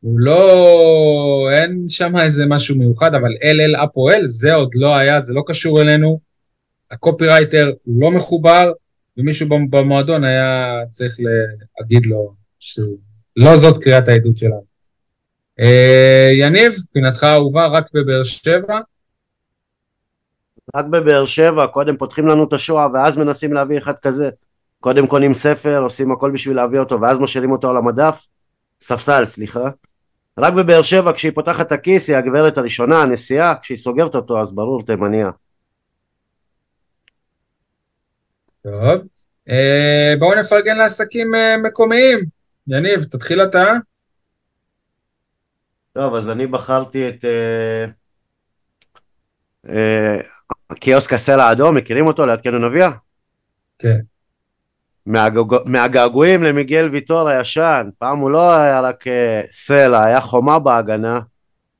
[0.00, 5.20] הוא לא, אין שם איזה משהו מיוחד, אבל אל אל הפועל זה עוד לא היה,
[5.20, 6.20] זה לא קשור אלינו.
[6.90, 8.72] הקופירייטר הוא לא מחובר,
[9.16, 11.16] ומישהו במועדון היה צריך
[11.80, 14.64] להגיד לו שלא זאת קריאת העדות שלנו.
[15.60, 18.80] אה, יניב, פינתך האהובה רק בבאר שבע?
[20.76, 24.30] רק בבאר שבע, קודם פותחים לנו את השואה ואז מנסים להביא אחד כזה.
[24.80, 28.26] קודם קונים ספר, עושים הכל בשביל להביא אותו ואז משאירים אותו על המדף.
[28.80, 29.70] ספסל, סליחה.
[30.38, 34.52] רק בבאר שבע כשהיא פותחת את הכיס היא הגברת הראשונה, הנשיאה, כשהיא סוגרת אותו אז
[34.52, 35.30] ברור תימניה.
[38.62, 39.06] טוב,
[39.48, 42.24] אה, בואו נפרגן לעסקים אה, מקומיים.
[42.68, 43.72] יניב, תתחיל אתה.
[45.92, 47.84] טוב, אז אני בחרתי את אה,
[49.68, 50.16] אה,
[50.74, 52.90] קיוסק הסלע האדום, מכירים אותו ליד קרן אביה?
[53.78, 53.98] כן.
[55.64, 61.20] מהגעגועים למיגל ויטור הישן, פעם הוא לא היה רק אה, סלע, היה חומה בהגנה,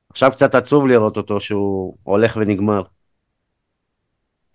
[0.09, 2.81] עכשיו קצת עצוב לראות אותו שהוא הולך ונגמר.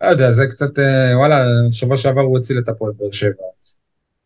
[0.01, 3.43] לא יודע, זה קצת, אה, וואלה, שבוע שעבר הוא הציל את הפועל באר שבע,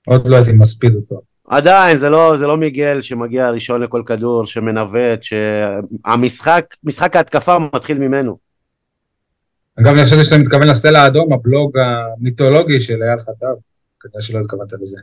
[0.07, 1.21] עוד לא הייתי מספיד אותו.
[1.47, 7.97] עדיין, זה לא, זה לא מיגל שמגיע ראשון לכל כדור, שמנווט, שהמשחק, משחק ההתקפה מתחיל
[7.97, 8.37] ממנו.
[9.79, 13.68] אגב, אני חושב שאתה מתכוון לסלע האדום, הבלוג המיתולוגי של אייל חטב.
[13.99, 14.97] כדאי שלא התכוונת לזה.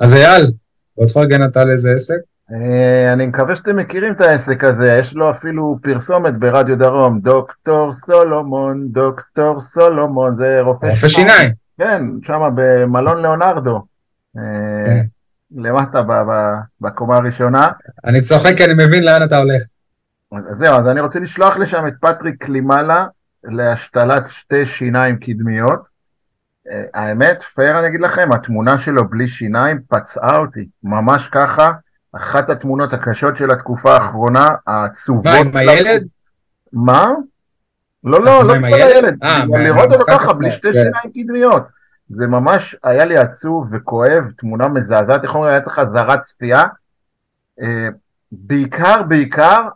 [0.00, 0.52] אז אייל,
[0.96, 2.18] בוא תפרגן אתה לאיזה עסק.
[2.52, 7.92] אה, אני מקווה שאתם מכירים את העסק הזה, יש לו אפילו פרסומת ברדיו דרום, דוקטור
[7.92, 11.52] סולומון, דוקטור סולומון, זה רופא רופא שיניים.
[11.78, 13.82] כן, שם במלון ליאונרדו.
[14.36, 14.42] אה,
[14.86, 15.06] כן.
[15.56, 16.02] למטה
[16.80, 17.68] בקומה הראשונה.
[18.04, 19.62] אני צוחק כי אני מבין לאן אתה הולך.
[20.32, 23.06] אז זהו, אז אני רוצה לשלוח לשם את פטריק קלימלה
[23.44, 25.88] להשתלת שתי שיניים קדמיות.
[26.94, 31.70] האמת, פייר אני אגיד לכם, התמונה שלו בלי שיניים פצעה אותי, ממש ככה.
[32.12, 35.24] אחת התמונות הקשות של התקופה האחרונה, העצובות.
[35.24, 36.06] מה, עם הילד?
[36.72, 37.12] מה?
[38.04, 39.24] לא, לא, לא עם הילד.
[39.24, 40.72] אה, לראות אותו ככה, בלי שתי כן.
[40.72, 41.62] שיניים קדמיות.
[42.08, 46.64] זה ממש היה לי עצוב וכואב, תמונה מזעזעת, איך אומרים, היה צריך אזהרת צפייה.
[47.60, 47.88] אה,
[48.32, 49.68] בעיקר, בעיקר,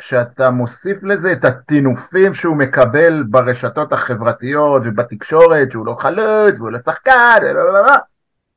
[0.00, 6.78] שאתה מוסיף לזה את הטינופים שהוא מקבל ברשתות החברתיות ובתקשורת, שהוא לא חלוץ והוא לא
[6.80, 7.86] שחקן, ולא,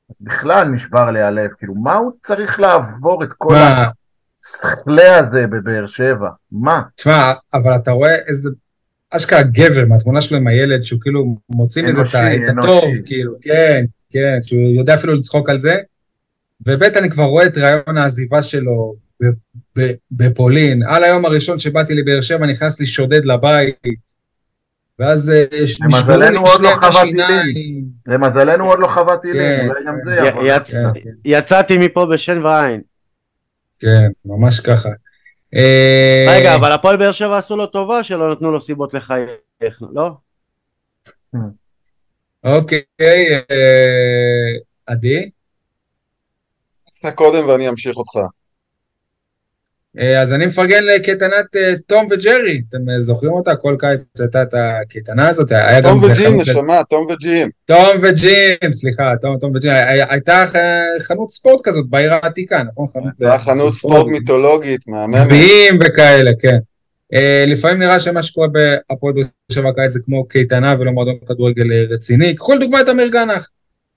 [0.10, 3.88] אז בכלל נשבר לי הלב, כאילו, מה הוא צריך לעבור את כל מה,
[4.46, 6.30] השכלה הזה בבאר שבע?
[6.52, 6.82] מה?
[6.96, 8.50] תשמע, אבל אתה רואה איזה
[9.12, 12.58] אשכרה גבר מהתמונה שלו עם הילד, שהוא כאילו מוציא מזה את.
[12.58, 15.78] הטוב, כאילו, כן, כן, שהוא יודע אפילו לצחוק על זה.
[16.68, 18.96] וב' אני כבר רואה את רעיון העזיבה שלו
[20.12, 20.84] בפולין.
[20.84, 24.12] על היום הראשון שבאתי לבאר שבע נכנס לי שודד לבית,
[25.00, 25.46] ואז אה,
[25.88, 27.84] נשברו לי לא שני השיניים.
[28.08, 30.62] למזלנו עוד לא חווה טילים, כן, אולי גם כן.
[30.66, 31.10] זה כן.
[31.26, 32.82] יצאתי מפה בשן ועין.
[33.80, 34.90] כן, ממש ככה.
[35.56, 40.12] אה, רגע, אבל הפועל באר שבע עשו לו טובה שלא נתנו לו סיבות לחייך, לא?
[42.44, 43.40] אוקיי, אה,
[44.86, 45.30] עדי?
[46.92, 48.20] עשה קודם ואני אמשיך אותך.
[50.00, 53.56] אה, אז אני מפרגן לקייטנת אה, תום וג'רי, אתם אה, זוכרים אותה?
[53.56, 55.52] כל קיץ הייתה את הקייטנה הזאת,
[55.84, 57.50] תום וג'ים, נשמה, תום וג'ים.
[57.66, 60.46] תום וג'ים, סליחה, תום, תום וג'ים, הי- הייתה
[61.00, 62.88] חנות ספורט כזאת בעיר העתיקה, נכון?
[63.20, 65.28] היה חנות ספורט מיתולוגית, מהממת.
[65.28, 66.58] גביעים וכאלה, כן.
[67.48, 72.36] לפעמים נראה שמה שקורה בהפועל באר שבע הקיץ זה כמו קייטנה ולא מועדון כדורגל רציני.
[72.36, 73.50] קחו לדוגמה את אמיר גנח.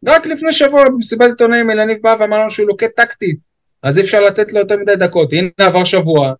[0.06, 3.38] רק לפני שבוע במסיבת עיתונאים אלניב בא ואמר לנו שהוא לוקט טקטית,
[3.84, 5.32] אז אי אפשר לתת לו יותר מדי דקות.
[5.32, 6.32] הנה עבר שבוע,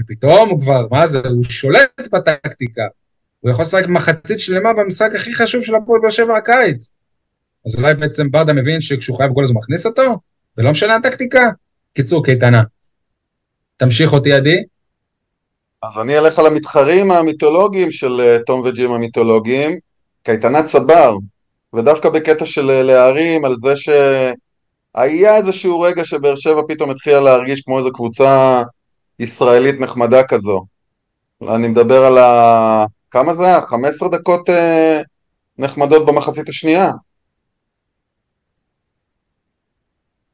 [0.00, 2.82] ופתאום הוא כבר, מה זה, הוא שולט בטקטיקה.
[3.40, 6.92] הוא יכול לשחק מחצית שלמה במשחק הכי חשוב של הפועל באר שבע הקיץ.
[7.66, 10.02] אז אולי בעצם ברדה מבין שכשהוא חייב גול אז הוא מכניס אותו,
[10.56, 11.42] ולא משנה הטקטיקה?
[11.94, 12.62] קיצור, קייטנה.
[13.76, 14.62] תמשיך אותי עדי.
[15.82, 19.78] אז אני אלך על המתחרים המיתולוגיים של אה, תום וג'ים המיתולוגיים,
[20.22, 21.12] קייטנת צבר,
[21.74, 23.76] ודווקא בקטע של אה, להערים על זה
[24.98, 28.62] שהיה איזשהו רגע שבאר שבע פתאום התחילה להרגיש כמו איזו קבוצה
[29.18, 30.64] ישראלית נחמדה כזו.
[31.42, 32.84] אני מדבר על ה...
[33.10, 33.60] כמה זה היה?
[33.60, 35.00] 15 דקות אה,
[35.58, 36.90] נחמדות במחצית השנייה.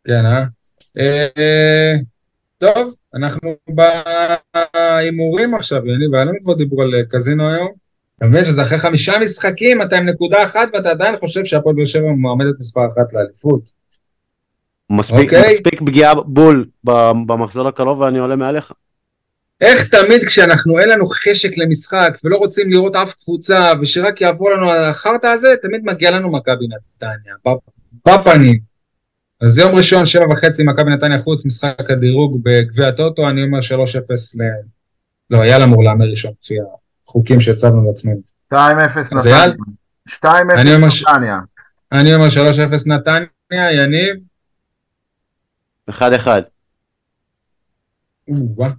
[0.04, 0.44] כן, אה?
[0.98, 1.92] אה, אה,
[2.58, 3.54] טוב, אנחנו
[4.54, 7.68] בהימורים עכשיו, יניב, היה לנו כבר דיבור על אה, קזינו היום.
[8.16, 11.84] אתה מבין שזה אחרי חמישה משחקים, אתה עם נקודה אחת ואתה עדיין חושב שהפועל באר
[11.84, 13.83] שבע מועמדת מספר אחת לאליפות.
[14.90, 15.52] מספיק, אוקיי.
[15.54, 18.72] מספיק פגיעה בול ב- במחזור הקרוב ואני עולה מעליך.
[19.60, 24.72] איך תמיד כשאנחנו, אין לנו חשק למשחק ולא רוצים לראות אף קבוצה ושרק יעבור לנו
[24.72, 27.70] החרטא הזה, תמיד מגיע לנו מכבי נתניה, בפ-
[28.08, 28.58] בפנים.
[29.42, 33.62] אז יום ראשון, שבע וחצי, מכבי נתניה חוץ, משחק הדירוג בגביע הטוטו, אני אומר 3-0
[34.34, 34.42] ל...
[35.30, 36.54] לא, אייל אמור להמר ראשון, לפי
[37.06, 38.20] החוקים שהצבנו לעצמנו.
[38.54, 38.56] 2-0
[39.18, 39.50] אז אייל?
[39.50, 40.34] נתניה.
[40.54, 41.38] 2-0 אני אומר ש- נתניה.
[41.92, 42.30] אני אומר 3-0
[42.86, 44.14] נתניה, יניב,
[45.88, 46.42] אחד אחד.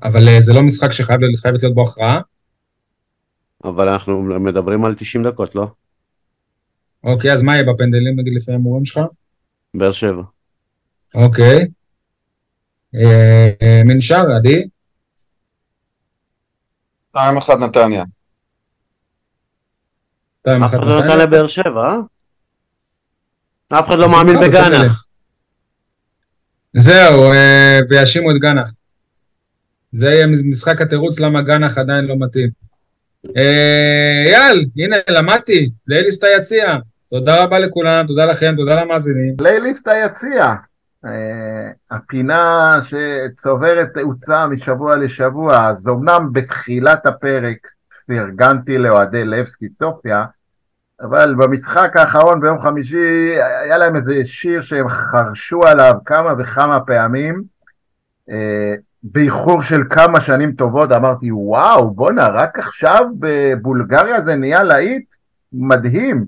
[0.04, 1.22] אבל אה, זה לא משחק שחייבת
[1.62, 2.22] להיות בו הכרעה.
[3.64, 5.68] אבל אנחנו מדברים על 90 דקות, לא?
[7.04, 9.00] אוקיי, אז מה יהיה בפנדלים נגיד לפי ההימורים שלך?
[9.74, 10.22] באר שבע.
[11.16, 11.68] אוקיי.
[12.96, 14.68] אה, אה, מי נשאר, עדי?
[17.16, 17.18] 2-1
[17.68, 18.04] נתניה.
[20.40, 21.26] שתיים, אף אחת אחד לא נתן נתניה.
[21.26, 23.80] לבאר שבע, אה?
[23.80, 25.05] אף אחד לא מאמין בגנח.
[26.78, 28.70] זהו, אה, ויאשימו את גנח.
[29.94, 32.50] זה יהיה משחק התירוץ למה גנח עדיין לא מתאים.
[33.38, 36.78] אה, אייל, הנה, למדתי, לאליסט היציע.
[37.10, 39.36] תודה רבה לכולם, תודה לכם, תודה למאזינים.
[39.38, 40.54] פלייליסט היציע.
[41.06, 47.58] אה, הפינה שצוברת תאוצה משבוע לשבוע, אז אמנם בתחילת הפרק
[48.08, 50.26] פרגנתי לאוהדי לבסקי סופיה,
[51.02, 57.44] אבל במשחק האחרון ביום חמישי היה להם איזה שיר שהם חרשו עליו כמה וכמה פעמים,
[58.30, 58.74] אה,
[59.04, 65.06] באיחור של כמה שנים טובות, אמרתי וואו בואנה רק עכשיו בבולגריה זה נהיה להיט?
[65.54, 66.26] מדהים.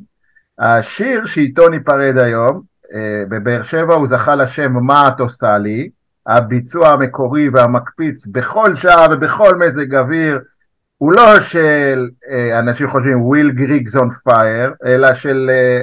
[0.60, 2.62] השיר שאיתו ניפרד היום,
[2.94, 5.90] אה, בבאר שבע הוא זכה לשם מה את עושה לי,
[6.28, 10.40] הביצוע המקורי והמקפיץ בכל שעה ובכל מזג אוויר
[10.98, 15.82] הוא לא של אה, אנשים חושבים Will Grigg's on Fire, אלא של אה,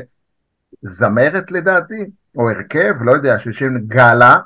[0.83, 2.05] זמרת לדעתי,
[2.37, 4.37] או הרכב, לא יודע, ששם Gala,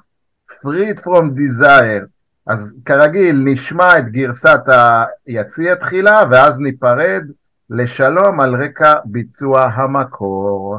[0.62, 2.06] Freed From Desire.
[2.46, 4.60] אז כרגיל נשמע את גרסת
[5.26, 7.22] היציע תחילה, ואז ניפרד
[7.70, 10.78] לשלום על רקע ביצוע המקור.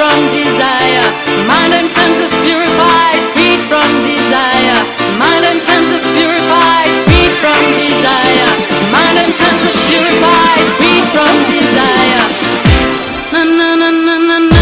[0.00, 1.08] from desire.
[1.44, 4.80] Mind and senses purified, freed from desire.
[5.20, 8.48] Mind and senses purified, freed from desire.
[8.96, 12.24] Mind and senses purified, freed from desire.
[13.32, 14.59] Na na na na na.